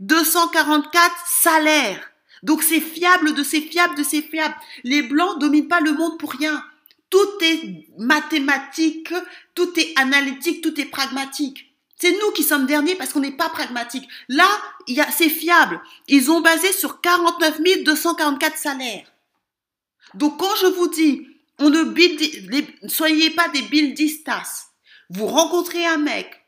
[0.00, 2.10] 244 salaires.
[2.42, 4.54] Donc c'est fiable de c'est fiable de c'est fiable.
[4.84, 6.62] Les blancs dominent pas le monde pour rien.
[7.10, 9.12] Tout est mathématique,
[9.54, 11.74] tout est analytique, tout est pragmatique.
[12.00, 14.08] C'est nous qui sommes derniers parce qu'on n'est pas pragmatique.
[14.28, 14.46] Là,
[15.10, 15.80] c'est fiable.
[16.06, 19.06] Ils ont basé sur 49 244 salaires.
[20.14, 21.26] Donc quand je vous dis,
[21.58, 24.66] on ne soyez pas des bildistas.
[25.10, 26.44] Vous rencontrez un mec,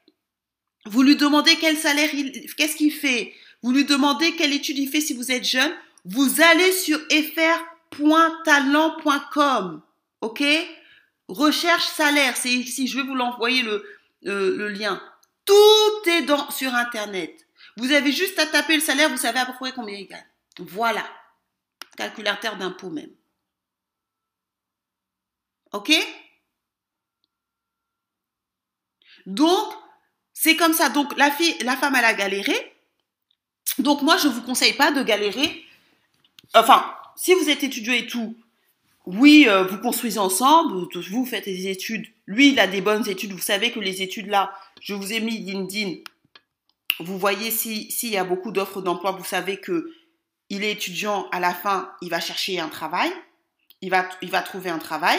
[0.86, 4.88] vous lui demandez quel salaire il, qu'est-ce qu'il fait, vous lui demandez quelle étude il
[4.88, 5.72] fait si vous êtes jeune,
[6.04, 9.82] vous allez sur fr.talent.com,
[10.20, 10.44] ok?
[11.28, 13.82] Recherche salaire, c'est ici, je vais vous l'envoyer le,
[14.26, 15.02] euh, lien.
[15.44, 15.54] Tout
[16.06, 17.46] est sur Internet.
[17.76, 20.26] Vous avez juste à taper le salaire, vous savez à peu près combien il gagne.
[20.58, 21.04] Voilà.
[21.96, 23.10] Calculateur d'impôt même.
[25.72, 25.92] OK?
[29.26, 29.72] Donc,
[30.32, 30.88] c'est comme ça.
[30.88, 32.76] Donc, la femme, elle a galéré.
[33.78, 35.64] Donc, moi, je ne vous conseille pas de galérer.
[36.54, 36.84] Enfin,
[37.16, 38.36] si vous êtes étudiant et tout,
[39.06, 42.06] oui, euh, vous construisez ensemble, vous faites des études.
[42.26, 43.32] Lui, il a des bonnes études.
[43.32, 45.96] Vous savez que les études là, je vous ai mis LinkedIn.
[47.00, 49.92] Vous voyez s'il y a beaucoup d'offres d'emploi, vous savez que
[50.50, 51.28] il est étudiant.
[51.32, 53.10] À la fin, il va chercher un travail.
[53.80, 55.18] Il va, il va trouver un travail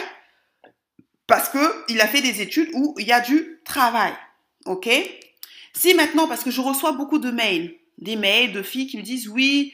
[1.32, 4.12] parce que il a fait des études où il y a du travail.
[4.66, 4.90] Ok?
[5.72, 9.02] Si maintenant, parce que je reçois beaucoup de mails, des mails de filles qui me
[9.02, 9.74] disent oui.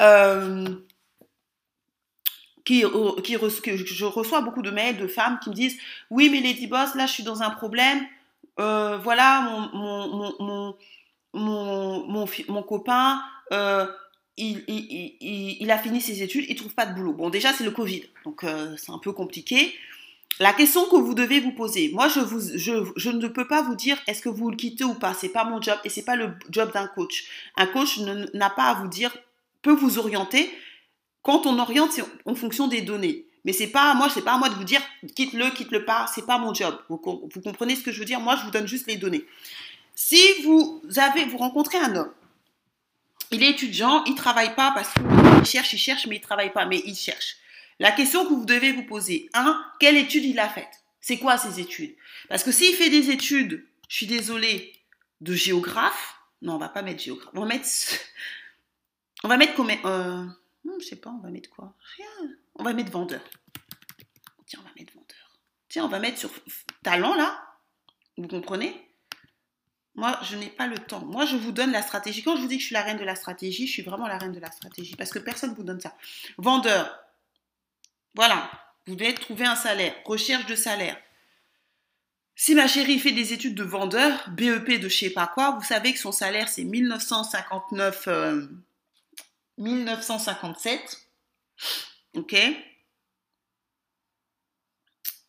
[0.00, 0.64] Euh,
[2.64, 2.82] qui,
[3.22, 5.76] qui, je reçois beaucoup de mails de femmes qui me disent
[6.10, 8.00] oui mais Lady Boss là je suis dans un problème
[8.58, 10.74] euh, voilà mon mon,
[11.34, 13.86] mon, mon, copain euh,
[14.38, 17.52] il, il, il, il, a fini ses études il trouve pas de boulot bon déjà
[17.52, 19.74] c'est le Covid donc euh, c'est un peu compliqué
[20.40, 22.20] la question que vous devez vous poser, moi je,
[23.10, 25.60] ne peux pas vous dire est-ce que vous le quittez ou pas, c'est pas mon
[25.62, 27.26] job et c'est pas le job d'un coach.
[27.56, 29.16] Un coach n'a pas à vous dire,
[29.62, 30.50] peut vous orienter,
[31.22, 33.26] quand on oriente, c'est en fonction des données.
[33.44, 34.80] Mais c'est pas moi, c'est pas à moi de vous dire
[35.14, 36.78] quitte-le, quitte-le pas, c'est pas mon job.
[36.88, 38.20] Vous, vous, comprenez ce que je veux dire?
[38.20, 39.24] Moi, je vous donne juste les données.
[39.94, 42.10] Si vous avez, vous rencontrez un homme,
[43.30, 46.66] il est étudiant, il travaille pas parce qu'il cherche, il cherche, mais il travaille pas,
[46.66, 47.36] mais il cherche.
[47.80, 50.84] La question que vous devez vous poser, un, quelle étude il a faite?
[51.00, 51.94] C'est quoi ces études?
[52.28, 54.72] Parce que s'il fait des études, je suis désolée,
[55.20, 57.68] de géographe, non, on va pas mettre géographe, on va mettre,
[59.24, 60.24] on va mettre combien euh,
[60.80, 61.74] je sais pas, on va mettre quoi?
[61.96, 62.30] Rien.
[62.56, 63.22] On va mettre vendeur.
[64.46, 65.38] Tiens, on va mettre vendeur.
[65.68, 66.30] Tiens, on va mettre sur
[66.82, 67.42] talent là.
[68.16, 68.88] Vous comprenez?
[69.96, 71.04] Moi, je n'ai pas le temps.
[71.04, 72.22] Moi, je vous donne la stratégie.
[72.22, 74.08] Quand je vous dis que je suis la reine de la stratégie, je suis vraiment
[74.08, 75.96] la reine de la stratégie parce que personne ne vous donne ça.
[76.38, 77.03] Vendeur.
[78.14, 78.50] Voilà.
[78.86, 79.94] Vous devez trouver un salaire.
[80.04, 81.00] Recherche de salaire.
[82.36, 85.62] Si ma chérie fait des études de vendeur, BEP de je sais pas quoi, vous
[85.62, 88.08] savez que son salaire c'est 1959
[89.58, 91.08] 1957.
[92.14, 92.36] Ok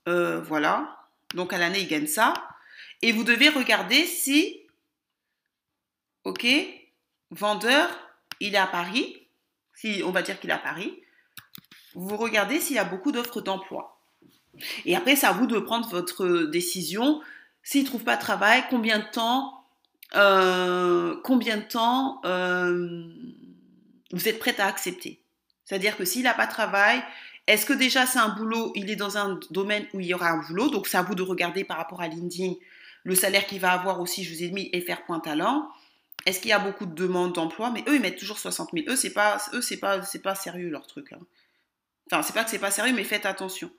[0.07, 1.07] euh, Voilà.
[1.33, 2.33] Donc à l'année, il gagne ça.
[3.01, 4.61] Et vous devez regarder si,
[6.23, 6.45] ok,
[7.29, 7.89] vendeur,
[8.39, 9.27] il est à Paris.
[9.73, 11.01] Si on va dire qu'il est à Paris.
[11.96, 14.00] Vous regardez s'il y a beaucoup d'offres d'emploi.
[14.86, 17.22] Et après, c'est à vous de prendre votre décision.
[17.64, 19.66] S'il ne trouve pas de travail, combien de temps,
[20.16, 23.08] euh, combien de temps euh,
[24.12, 25.20] vous êtes prête à accepter?
[25.66, 27.02] C'est-à-dire que s'il n'a pas de travail,
[27.48, 30.30] est-ce que déjà c'est un boulot, il est dans un domaine où il y aura
[30.30, 32.54] un boulot, donc c'est à vous de regarder par rapport à LinkedIn
[33.04, 35.70] le salaire qu'il va avoir aussi, je vous ai mis FR.talent.
[36.26, 37.70] Est-ce qu'il y a beaucoup de demandes d'emploi?
[37.70, 38.86] Mais eux, ils mettent toujours 60 000.
[38.89, 41.14] Eux, c'est pas, eux, pas, pas sérieux leur truc.
[41.14, 41.20] Hein.
[42.12, 43.72] Enfin, c'est pas que c'est pas sérieux, mais faites attention.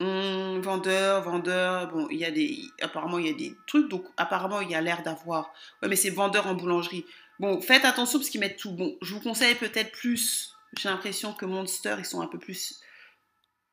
[0.00, 4.04] Hum, vendeur, vendeur, bon, il y a des, apparemment il y a des trucs, donc
[4.16, 7.04] apparemment il y a l'air d'avoir, ouais, mais c'est vendeur en boulangerie.
[7.38, 8.72] Bon, faites attention parce qu'ils mettent tout.
[8.72, 10.54] Bon, je vous conseille peut-être plus.
[10.78, 12.80] J'ai l'impression que Monster, ils sont un peu plus.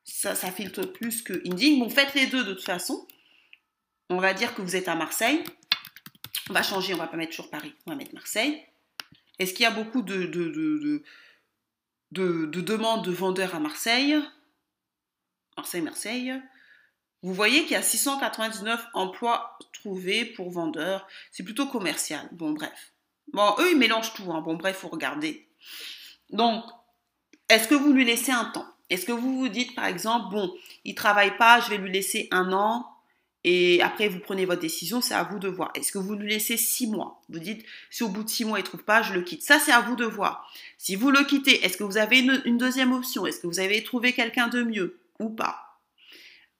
[0.04, 1.78] Ça, ça filtre plus que Inding.
[1.78, 3.06] Bon, faites les deux de toute façon.
[4.08, 5.44] On va dire que vous êtes à Marseille.
[6.48, 7.74] On va changer, on va pas mettre toujours Paris.
[7.86, 8.60] On va mettre Marseille.
[9.38, 11.02] Est-ce qu'il y a beaucoup de, de, de, de,
[12.12, 14.20] de demandes de vendeurs à Marseille
[15.60, 16.42] Marseille, Marseille.
[17.22, 21.06] Vous voyez qu'il y a 699 emplois trouvés pour vendeurs.
[21.30, 22.26] C'est plutôt commercial.
[22.32, 22.94] Bon, bref.
[23.34, 24.32] Bon, eux, ils mélangent tout.
[24.32, 24.40] Hein.
[24.40, 25.48] Bon, bref, faut regarder.
[26.30, 26.64] Donc,
[27.50, 28.66] est-ce que vous lui laissez un temps?
[28.88, 30.52] Est-ce que vous vous dites, par exemple, bon,
[30.84, 32.86] il travaille pas, je vais lui laisser un an
[33.44, 35.70] et après vous prenez votre décision, c'est à vous de voir.
[35.74, 37.22] Est-ce que vous lui laissez six mois?
[37.30, 39.42] Vous dites, si au bout de six mois il trouve pas, je le quitte.
[39.42, 40.52] Ça, c'est à vous de voir.
[40.76, 43.26] Si vous le quittez, est-ce que vous avez une, deuxième option?
[43.26, 45.78] Est-ce que vous avez trouvé quelqu'un de mieux ou pas?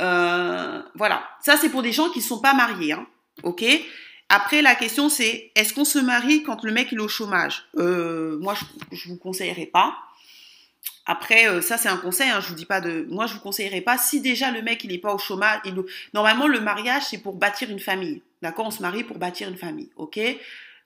[0.01, 1.23] Euh, Voilà.
[1.43, 2.93] Ça, c'est pour des gens qui ne sont pas mariés.
[2.93, 3.07] Hein.
[3.43, 3.65] Ok?
[4.31, 7.69] Après, la question c'est, est-ce qu'on se marie quand le mec est au chômage?
[7.77, 8.55] Euh, Moi,
[8.93, 9.97] je, ne vous conseillerais pas.
[11.07, 13.07] Après, euh, ça c'est un conseil, hein, je vous dis pas de.
[13.11, 13.99] Moi, je vous conseillerais pas.
[13.99, 15.75] Si déjà le mec il est pas au chômage, il...
[16.15, 18.23] normalement le mariage c'est pour bâtir une famille.
[18.43, 18.67] D'accord?
[18.67, 20.19] On se marie pour bâtir une famille, ok?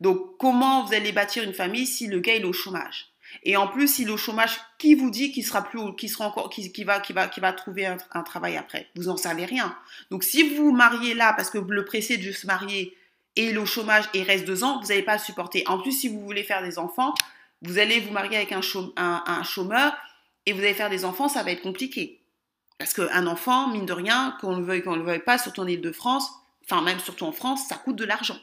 [0.00, 3.06] Donc, comment vous allez bâtir une famille si le gars est au chômage?
[3.42, 6.26] Et en plus, s'il est au chômage, qui vous dit qu'il sera plus, qui sera
[6.26, 8.88] encore, qui, va, qui va, va trouver un, travail après?
[8.96, 9.76] Vous en savez rien.
[10.10, 12.96] Donc, si vous vous mariez là parce que le pressé de se marier
[13.36, 15.64] et il au chômage et il reste deux ans, vous n'allez pas supporter.
[15.66, 17.14] En plus, si vous voulez faire des enfants,
[17.64, 18.60] vous allez vous marier avec un,
[19.42, 19.96] chômeur
[20.46, 22.20] et vous allez faire des enfants, ça va être compliqué.
[22.78, 25.62] Parce qu'un enfant, mine de rien, qu'on le veuille, qu'on ne le veuille pas, surtout
[25.62, 26.30] en Ile-de-France,
[26.64, 28.38] enfin même surtout en France, ça coûte de l'argent.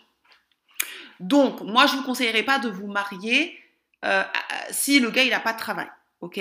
[1.19, 3.57] Donc, moi, je ne vous conseillerais pas de vous marier
[4.03, 4.24] euh,
[4.72, 5.88] si le gars, il n'a pas de travail.
[6.22, 6.39] OK?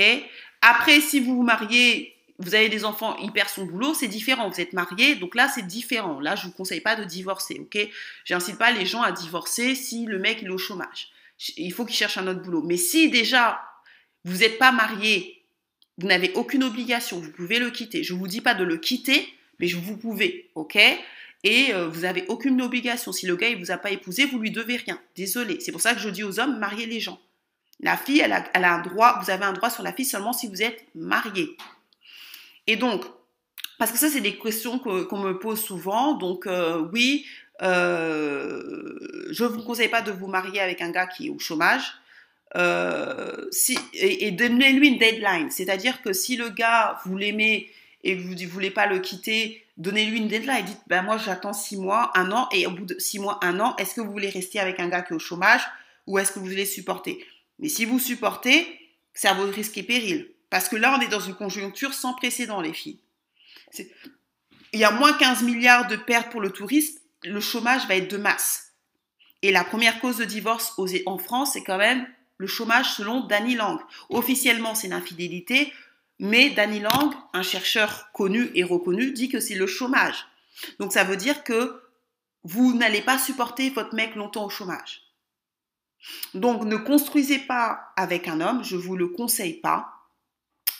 [0.62, 4.48] Après, si vous vous mariez, vous avez des enfants, il perd son boulot, c'est différent.
[4.48, 6.20] Vous êtes marié, donc là, c'est différent.
[6.20, 7.58] Là, je ne vous conseille pas de divorcer.
[7.60, 7.78] OK?
[8.24, 11.10] J'incite pas les gens à divorcer si le mec, il est au chômage.
[11.56, 12.62] Il faut qu'il cherche un autre boulot.
[12.62, 13.60] Mais si déjà,
[14.24, 15.44] vous n'êtes pas marié,
[15.98, 18.02] vous n'avez aucune obligation, vous pouvez le quitter.
[18.02, 19.28] Je ne vous dis pas de le quitter,
[19.58, 20.50] mais vous pouvez.
[20.54, 20.78] OK?
[21.42, 23.12] Et euh, vous n'avez aucune obligation.
[23.12, 25.00] Si le gars ne vous a pas épousé, vous lui devez rien.
[25.16, 25.58] Désolé.
[25.60, 27.20] C'est pour ça que je dis aux hommes, mariez les gens.
[27.80, 30.48] La fille, elle a, un droit, vous avez un droit sur la fille seulement si
[30.48, 31.56] vous êtes marié.
[32.66, 33.04] Et donc,
[33.78, 36.12] parce que ça, c'est des questions qu'on me pose souvent.
[36.12, 37.24] Donc, euh, oui,
[37.62, 41.38] euh, je ne vous conseille pas de vous marier avec un gars qui est au
[41.38, 41.92] chômage.
[43.50, 45.50] si, et, et donnez-lui une deadline.
[45.50, 47.70] C'est-à-dire que si le gars, vous l'aimez
[48.02, 50.64] et vous ne voulez pas le quitter, donnez-lui une deadline.
[50.64, 53.60] Dites, ben moi j'attends six mois, un an, et au bout de six mois, un
[53.60, 55.62] an, est-ce que vous voulez rester avec un gars qui est au chômage
[56.06, 57.24] ou est-ce que vous voulez supporter?
[57.58, 58.66] Mais si vous supportez,
[59.14, 60.30] c'est à votre risque et péril.
[60.48, 62.98] Parce que là, on est dans une conjoncture sans précédent, les filles.
[64.72, 68.10] Il y a moins 15 milliards de pertes pour le tourisme, le chômage va être
[68.10, 68.72] de masse.
[69.42, 70.74] Et la première cause de divorce
[71.06, 72.06] en France, c'est quand même
[72.36, 73.80] le chômage selon Danny Lang.
[74.08, 75.72] Officiellement, c'est l'infidélité.
[76.18, 80.26] Mais Danny Lang, un chercheur connu et reconnu, dit que c'est le chômage.
[80.78, 81.80] Donc ça veut dire que
[82.44, 85.02] vous n'allez pas supporter votre mec longtemps au chômage.
[86.34, 89.92] Donc ne construisez pas avec un homme, je vous le conseille pas.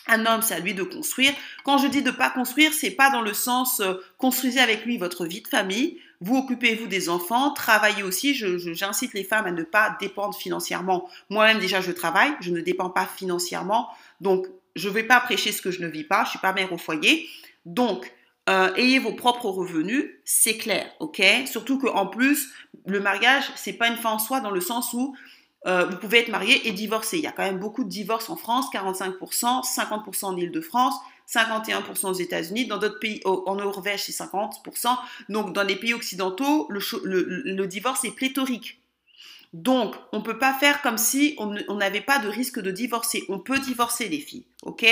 [0.07, 1.33] Un homme, c'est à lui de construire.
[1.65, 4.99] Quand je dis de pas construire, c'est pas dans le sens euh, construisez avec lui
[4.99, 6.01] votre vie de famille.
[6.21, 8.35] Vous occupez-vous des enfants, travaillez aussi.
[8.35, 11.09] J'incite les femmes à ne pas dépendre financièrement.
[11.31, 13.89] Moi-même déjà, je travaille, je ne dépends pas financièrement.
[14.21, 14.47] Donc
[14.77, 16.73] je ne vais pas prêcher ce que je ne vis pas, je suis pas mère
[16.73, 17.29] au foyer.
[17.65, 18.13] Donc,
[18.49, 21.23] euh, ayez vos propres revenus, c'est clair, ok?
[21.47, 22.53] Surtout qu'en plus,
[22.87, 25.15] le mariage, c'est pas une fin en soi dans le sens où
[25.67, 27.19] euh, vous pouvez être marié et divorcé.
[27.19, 30.95] Il y a quand même beaucoup de divorces en France, 45%, 50% en Ile-de-France,
[31.33, 32.67] 51% aux États-Unis.
[32.67, 34.97] Dans d'autres pays, en Norvège, c'est 50%.
[35.29, 38.81] Donc, dans les pays occidentaux, le divorce est pléthorique.
[39.53, 43.25] Donc, on ne peut pas faire comme si on n'avait pas de risque de divorcer.
[43.29, 44.87] On peut divorcer, les filles, ok?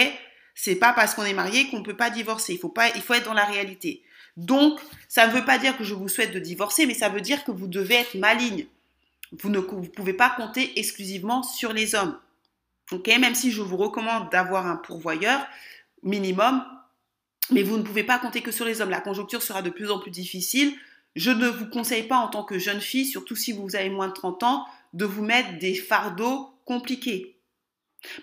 [0.54, 2.54] C'est pas parce qu'on est marié qu'on ne peut pas divorcer.
[2.54, 4.02] Il faut, pas, il faut être dans la réalité.
[4.36, 7.20] Donc, ça ne veut pas dire que je vous souhaite de divorcer, mais ça veut
[7.20, 8.66] dire que vous devez être maligne.
[9.32, 12.18] Vous ne vous pouvez pas compter exclusivement sur les hommes.
[12.90, 13.06] Ok?
[13.06, 15.46] Même si je vous recommande d'avoir un pourvoyeur
[16.02, 16.64] minimum,
[17.50, 18.90] mais vous ne pouvez pas compter que sur les hommes.
[18.90, 20.74] La conjoncture sera de plus en plus difficile.
[21.16, 24.08] Je ne vous conseille pas en tant que jeune fille, surtout si vous avez moins
[24.08, 27.36] de 30 ans, de vous mettre des fardeaux compliqués.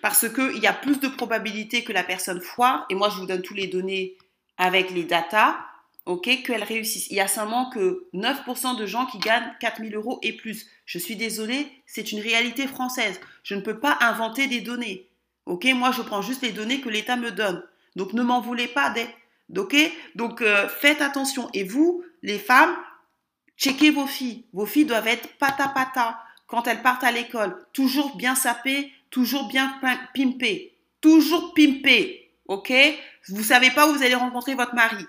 [0.01, 3.25] Parce qu'il y a plus de probabilité que la personne foire, et moi je vous
[3.25, 4.17] donne tous les données
[4.57, 5.57] avec les datas,
[6.05, 7.07] ok, qu'elle réussisse.
[7.09, 10.67] Il y a seulement que 9% de gens qui gagnent 4000 euros et plus.
[10.85, 13.19] Je suis désolée, c'est une réalité française.
[13.43, 15.09] Je ne peux pas inventer des données.
[15.45, 17.63] Ok, moi je prends juste les données que l'État me donne.
[17.95, 19.07] Donc ne m'en voulez pas des.
[19.55, 19.75] Ok,
[20.15, 21.49] donc euh, faites attention.
[21.53, 22.75] Et vous, les femmes,
[23.57, 24.45] checkez vos filles.
[24.53, 27.65] Vos filles doivent être pata pata quand elles partent à l'école.
[27.73, 29.79] Toujours bien sapées, toujours bien
[30.13, 30.75] pimpées.
[31.01, 32.31] Toujours pimpées.
[32.47, 32.73] OK
[33.29, 35.05] Vous savez pas où vous allez rencontrer votre mari.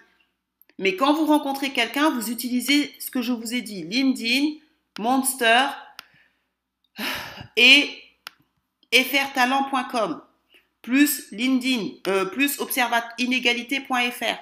[0.79, 3.85] Mais quand vous rencontrez quelqu'un, vous utilisez ce que je vous ai dit.
[3.85, 4.59] LinkedIn,
[4.99, 5.69] Monster
[7.57, 7.91] et
[8.93, 10.21] frtalent.com
[10.87, 12.61] plus LinkedIn, euh, plus
[13.19, 14.39] inégalité.fr.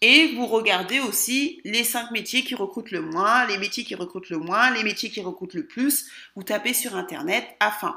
[0.00, 4.30] Et vous regardez aussi les cinq métiers qui recrutent le moins, les métiers qui recrutent
[4.30, 6.06] le moins, les métiers qui recrutent le plus.
[6.34, 7.96] Vous tapez sur Internet afin.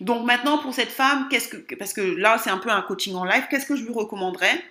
[0.00, 1.28] Donc maintenant, pour cette femme,
[1.78, 4.64] parce que là, c'est un peu un coaching en live, qu'est-ce que je lui recommanderais?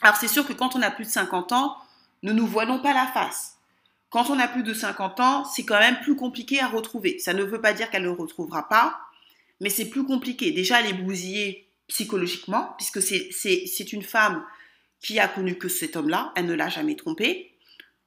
[0.00, 1.76] Alors, c'est sûr que quand on a plus de 50 ans,
[2.22, 3.56] ne nous voilons pas la face.
[4.12, 7.18] Quand on a plus de 50 ans, c'est quand même plus compliqué à retrouver.
[7.18, 9.00] Ça ne veut pas dire qu'elle ne retrouvera pas,
[9.60, 10.52] mais c'est plus compliqué.
[10.52, 14.44] Déjà, elle est bousillée psychologiquement, puisque c'est une femme
[15.00, 17.52] qui a connu que cet homme-là, elle ne l'a jamais trompé.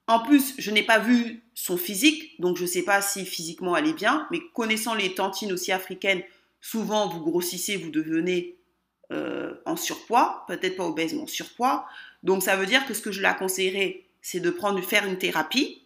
[0.06, 3.76] En plus, je n'ai pas vu son physique, donc je ne sais pas si physiquement
[3.76, 6.22] elle est bien, mais connaissant les tantines aussi africaines,
[6.60, 8.56] souvent vous grossissez, vous devenez
[9.12, 11.86] euh, en surpoids, peut-être pas obèse, mais en surpoids.
[12.22, 15.18] Donc ça veut dire que ce que je la conseillerais, c'est de prendre, faire une
[15.18, 15.82] thérapie.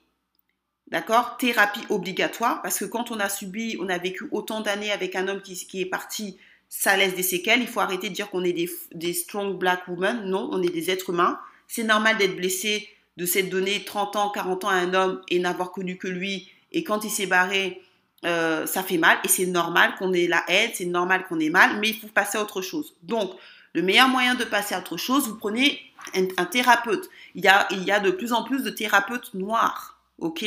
[0.90, 1.36] D'accord?
[1.36, 5.28] Thérapie obligatoire, parce que quand on a subi, on a vécu autant d'années avec un
[5.28, 6.36] homme qui, qui, est parti,
[6.68, 7.60] ça laisse des séquelles.
[7.60, 10.24] Il faut arrêter de dire qu'on est des, des strong black women.
[10.24, 11.38] Non, on est des êtres humains.
[11.68, 15.38] C'est normal d'être blessé, de s'être donné 30 ans, 40 ans à un homme et
[15.38, 16.50] n'avoir connu que lui.
[16.72, 17.80] Et quand il s'est barré,
[18.24, 19.18] euh, ça fait mal.
[19.24, 22.08] Et c'est normal qu'on ait la haine, c'est normal qu'on ait mal, mais il faut
[22.08, 22.94] passer à autre chose.
[23.04, 23.32] Donc,
[23.74, 25.80] le meilleur moyen de passer à autre chose, vous prenez
[26.36, 27.08] un, thérapeute.
[27.36, 30.00] Il y, a, il y a de plus en plus de thérapeutes noirs.
[30.18, 30.44] OK?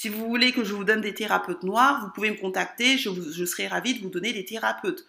[0.00, 2.96] Si vous voulez que je vous donne des thérapeutes noirs, vous pouvez me contacter.
[2.96, 5.04] Je, je serai ravie de vous donner des thérapeutes.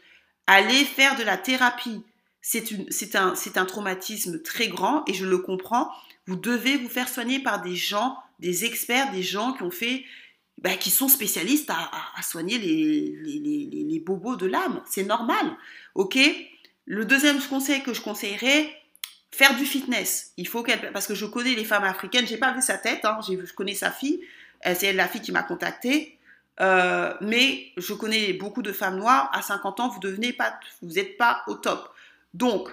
[0.48, 2.04] Allez faire de la thérapie.
[2.42, 5.90] C'est un, traumatisme très grand et je le comprends.
[6.28, 10.04] Vous devez vous faire soigner par des gens, des experts, des gens qui ont fait,
[10.58, 14.84] bah, qui sont spécialistes à, soigner les, bobos de l'âme.
[14.90, 15.56] C'est normal.
[15.96, 16.20] OK?
[16.84, 18.78] Le deuxième conseil que je conseillerais,
[19.32, 20.34] faire du fitness.
[20.36, 23.06] Il faut qu'elle, parce que je connais les femmes africaines, j'ai pas vu sa tête,
[23.06, 24.20] hein, je connais sa fille,
[24.64, 26.18] c'est la fille qui m'a contactée.
[26.60, 29.30] Euh, mais je connais beaucoup de femmes noires.
[29.34, 31.94] À 50 ans, vous devenez pas, vous n'êtes pas au top.
[32.34, 32.70] Donc,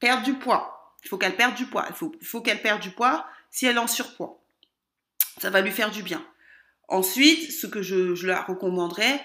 [0.00, 0.94] perdre du poids.
[1.04, 1.86] Il faut qu'elle perde du poids.
[1.88, 4.40] Il faut, faut qu'elle perde du poids si elle est en surpoids.
[5.38, 6.24] Ça va lui faire du bien.
[6.88, 9.24] Ensuite, ce que je, je la recommanderais,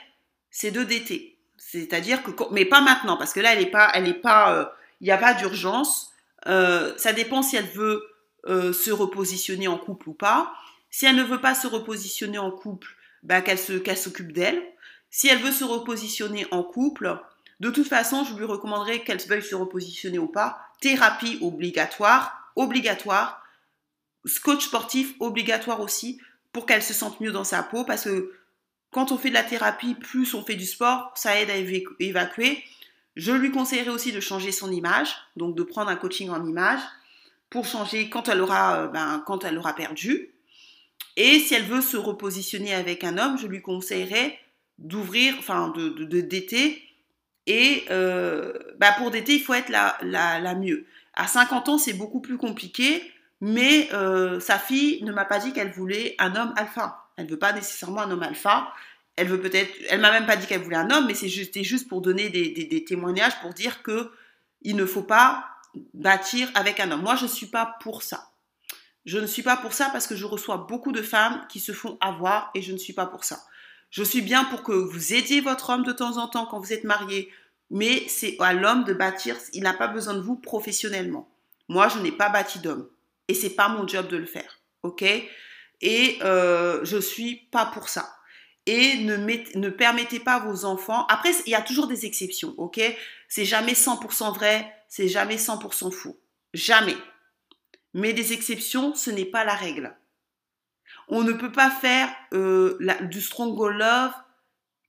[0.50, 1.38] c'est de d'été.
[1.58, 4.66] C'est-à-dire que, mais pas maintenant, parce que là, elle est pas, elle est pas, euh,
[5.02, 6.12] il n'y a pas d'urgence.
[6.48, 8.04] Euh, ça dépend si elle veut
[8.48, 10.54] euh, se repositionner en couple ou pas.
[10.90, 12.90] Si elle ne veut pas se repositionner en couple,
[13.24, 14.62] bah, qu'elle s'occupe d'elle.
[15.10, 17.20] Si elle veut se repositionner en couple,
[17.60, 20.60] de toute façon, je lui recommanderais qu'elle veuille se repositionner ou pas.
[20.82, 23.44] Thérapie obligatoire, obligatoire.
[24.44, 26.20] Coach sportif obligatoire aussi
[26.52, 28.34] pour qu'elle se sente mieux dans sa peau parce que
[28.92, 31.56] quand on fait de la thérapie, plus on fait du sport, ça aide à
[32.00, 32.64] évacuer.
[33.16, 36.82] Je lui conseillerais aussi de changer son image, donc de prendre un coaching en image
[37.50, 40.30] pour changer quand elle aura, euh, ben, quand elle aura perdu.
[41.16, 44.40] Et si elle veut se repositionner avec un homme, je lui conseillerais
[44.78, 46.82] d'ouvrir, enfin de, d'été.
[47.46, 50.86] Et euh, ben, pour d'été, il faut être la, mieux.
[51.14, 53.02] À 50 ans, c'est beaucoup plus compliqué,
[53.42, 57.10] mais euh, sa fille ne m'a pas dit qu'elle voulait un homme alpha.
[57.18, 58.72] Elle ne veut pas nécessairement un homme alpha
[59.20, 61.90] elle veut peut-être, elle m'a même pas dit qu'elle voulait un homme, mais c'était juste,
[61.90, 64.12] pour donner des, témoignages pour dire que
[64.62, 65.46] il ne faut pas
[65.94, 67.02] bâtir avec un homme.
[67.02, 68.32] Moi, je ne suis pas pour ça.
[69.10, 71.72] Je ne suis pas pour ça parce que je reçois beaucoup de femmes qui se
[71.72, 73.42] font avoir et je ne suis pas pour ça.
[73.90, 76.74] Je suis bien pour que vous aidiez votre homme de temps en temps quand vous
[76.74, 77.34] êtes marié,
[77.72, 79.36] mais c'est à l'homme de bâtir.
[79.54, 81.28] Il n'a pas besoin de vous professionnellement.
[81.70, 82.88] Moi, je n'ai pas bâti d'homme
[83.28, 85.04] et c'est pas mon job de le faire, ok?
[85.82, 88.14] Et euh, je suis pas pour ça
[88.68, 91.08] et ne, permettez pas à vos enfants.
[91.08, 92.80] Après, il y a toujours des exceptions, ok?
[93.28, 96.20] C'est jamais 100% vrai, c'est jamais 100% faux.
[96.54, 96.96] Jamais.
[97.94, 99.96] Mais des exceptions, ce n'est pas la règle.
[101.08, 104.14] On ne peut pas faire euh, du strong love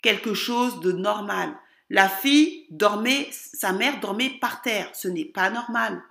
[0.03, 1.55] quelque chose de normal.
[1.89, 4.91] La fille dormait, sa mère dormait par terre.
[4.95, 6.03] Ce n'est pas normal.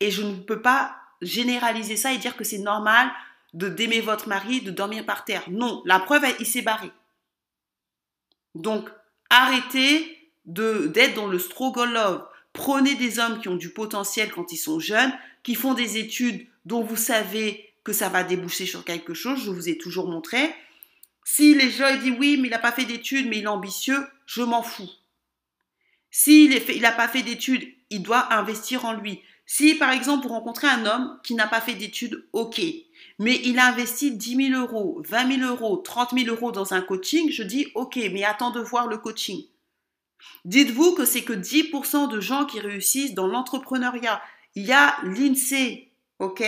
[0.00, 3.10] Et je ne peux pas généraliser ça et dire que c'est normal
[3.52, 5.44] de d'aimer votre mari, de dormir par terre.
[5.48, 6.90] Non, la preuve, il s'est barré.
[8.54, 8.88] Donc,
[9.28, 12.26] arrêtez d'être dans le struggle love.
[12.52, 16.46] Prenez des hommes qui ont du potentiel quand ils sont jeunes, qui font des études
[16.64, 19.44] dont vous savez que ça va déboucher sur quelque chose.
[19.44, 20.54] Je vous ai toujours montré.
[21.24, 24.04] Si les gens disent oui, mais il n'a pas fait d'études, mais il est ambitieux,
[24.26, 24.90] je m'en fous.
[26.10, 29.20] S'il n'a pas fait d'études, il doit investir en lui.
[29.46, 32.60] Si par exemple vous rencontrez un homme qui n'a pas fait d'études, ok,
[33.18, 36.82] mais il a investi 10 000 euros, 20 000 euros, 30 000 euros dans un
[36.82, 39.44] coaching, je dis ok, mais attends de voir le coaching.
[40.44, 44.22] Dites-vous que c'est que 10% de gens qui réussissent dans l'entrepreneuriat.
[44.54, 46.42] Il y a l'INSEE, ok?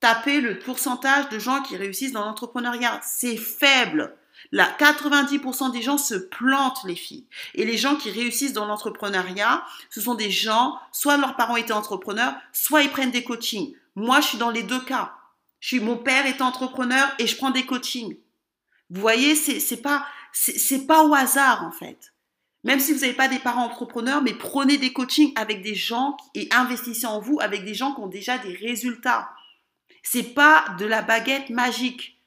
[0.00, 3.00] Tapez le pourcentage de gens qui réussissent dans l'entrepreneuriat.
[3.02, 4.16] C'est faible.
[4.52, 7.26] Là, 90% des gens se plantent, les filles.
[7.54, 11.72] Et les gens qui réussissent dans l'entrepreneuriat, ce sont des gens, soit leurs parents étaient
[11.72, 13.74] entrepreneurs, soit ils prennent des coachings.
[13.96, 15.14] Moi, je suis dans les deux cas.
[15.80, 18.16] Mon père est entrepreneur et je prends des coachings.
[18.90, 22.13] Vous voyez, c'est pas, c'est, pas au hasard, en fait.
[22.64, 26.16] Même si vous n'avez pas des parents entrepreneurs, mais prenez des coachings avec des gens
[26.34, 29.30] et investissez en vous avec des gens qui ont déjà des résultats.
[30.02, 32.18] C'est pas de la baguette magique.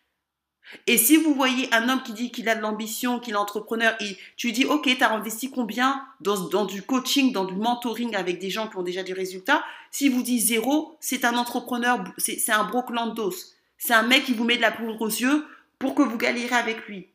[0.86, 3.96] Et si vous voyez un homme qui dit qu'il a de l'ambition, qu'il est entrepreneur,
[4.02, 8.40] et tu dis, OK, tu as investi combien dans, du coaching, dans du mentoring avec
[8.40, 9.64] des gens qui ont déjà des résultats?
[9.92, 13.34] Si vous dit zéro, c'est un entrepreneur, c'est un broclandos.
[13.78, 15.46] C'est un mec qui vous met de la poudre aux yeux
[15.80, 17.08] pour que vous galérez avec lui.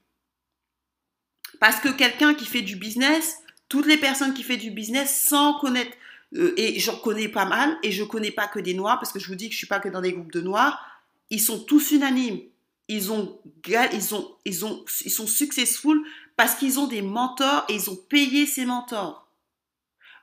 [1.63, 3.39] Parce que quelqu'un qui fait du business,
[3.69, 5.97] toutes les personnes qui font du business sans connaître,
[6.35, 9.21] euh, et j'en connais pas mal, et je connais pas que des noirs, parce que
[9.21, 10.85] je vous dis que je suis pas que dans des groupes de noirs,
[11.31, 12.41] ils sont tous unanimes.
[12.89, 13.39] Ils, ont,
[13.69, 16.05] ils, ont, ils, ont, ils sont successful
[16.37, 19.29] parce qu'ils ont des mentors et ils ont payé ces mentors.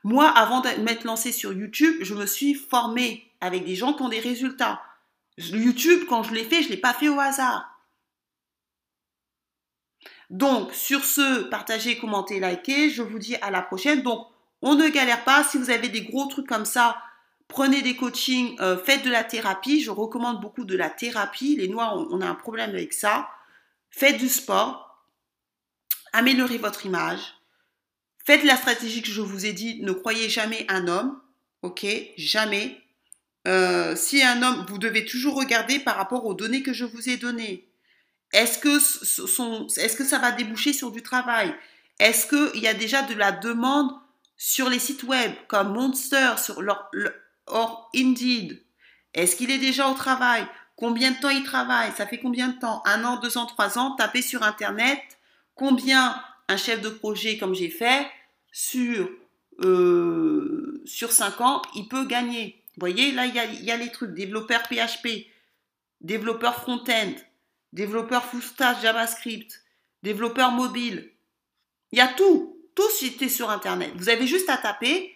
[0.04, 4.02] Moi, avant de m'être lancé sur YouTube, je me suis formée avec des gens qui
[4.02, 4.82] ont des résultats.
[5.38, 7.69] YouTube, quand je l'ai fait, je ne l'ai pas fait au hasard.
[10.30, 12.90] Donc, sur ce, partagez, commentez, likez.
[12.90, 14.02] Je vous dis à la prochaine.
[14.02, 14.28] Donc,
[14.62, 15.42] on ne galère pas.
[15.44, 17.02] Si vous avez des gros trucs comme ça,
[17.48, 19.80] prenez des coachings, euh, faites de la thérapie.
[19.82, 21.56] Je recommande beaucoup de la thérapie.
[21.56, 23.28] Les noirs, on a un problème avec ça.
[23.90, 25.04] Faites du sport.
[26.12, 27.34] Améliorez votre image.
[28.24, 29.82] Faites la stratégie que je vous ai dit.
[29.82, 31.20] Ne croyez jamais un homme.
[31.62, 31.84] Ok?
[32.16, 32.80] Jamais.
[33.48, 37.08] Euh, si un homme, vous devez toujours regarder par rapport aux données que je vous
[37.08, 37.69] ai données.
[38.32, 41.54] Est-ce que, est que ça va déboucher sur du travail?
[41.98, 43.90] Est-ce qu'il y a déjà de la demande
[44.36, 46.90] sur les sites web comme Monster, sur leur,
[47.46, 48.62] or Indeed?
[49.14, 50.46] Est-ce qu'il est déjà au travail?
[50.76, 51.92] Combien de temps il travaille?
[51.96, 52.82] Ça fait combien de temps?
[52.86, 55.00] Un an, deux ans, trois ans Tapez sur Internet.
[55.54, 58.06] Combien un chef de projet comme j'ai fait
[58.50, 59.10] sur,
[59.60, 62.62] euh, sur cinq ans, il peut gagner?
[62.76, 64.14] Vous voyez, là, il y a, les trucs.
[64.14, 65.26] Développeur PHP,
[66.00, 67.12] développeur front-end,
[67.72, 68.42] développeur full
[68.82, 69.64] JavaScript,
[70.02, 71.10] développeur mobile.
[71.92, 72.56] Il y a tout.
[72.74, 73.92] Tout cité sur Internet.
[73.96, 75.14] Vous avez juste à taper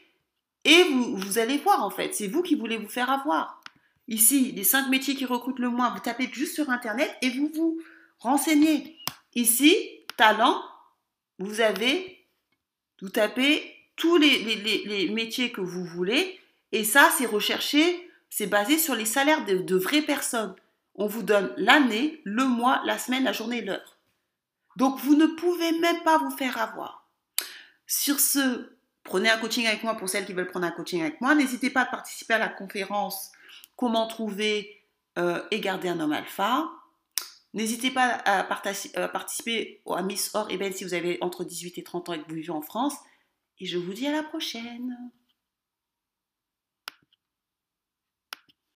[0.65, 2.15] et vous, vous allez voir, en fait.
[2.15, 3.63] C'est vous qui voulez vous faire avoir.
[4.09, 7.51] Ici, les cinq métiers qui recrutent le moins, vous tapez juste sur Internet et vous
[7.55, 7.81] vous
[8.19, 8.99] renseignez.
[9.35, 9.77] Ici,
[10.17, 10.63] talent,
[11.39, 12.27] vous avez,
[13.01, 16.41] vous tapez tous les métiers que vous voulez
[16.75, 20.57] et ça, c'est recherché, c'est basé sur les salaires de, vraies personnes.
[20.95, 23.99] On vous donne l'année, le mois, la semaine, la journée, l'heure.
[24.77, 27.09] Donc, vous ne pouvez même pas vous faire avoir.
[27.87, 31.21] Sur ce, prenez un coaching avec moi pour celles qui veulent prendre un coaching avec
[31.21, 31.35] moi.
[31.35, 33.31] N'hésitez pas à participer à la conférence
[33.77, 34.85] Comment trouver
[35.19, 36.71] euh, et garder un homme alpha.
[37.55, 41.83] N'hésitez pas à, participer à Miss Or et Ben si vous avez entre 18 et
[41.85, 42.95] 30 ans et que vous vivez en France.
[43.61, 44.97] Et je vous dis à la prochaine.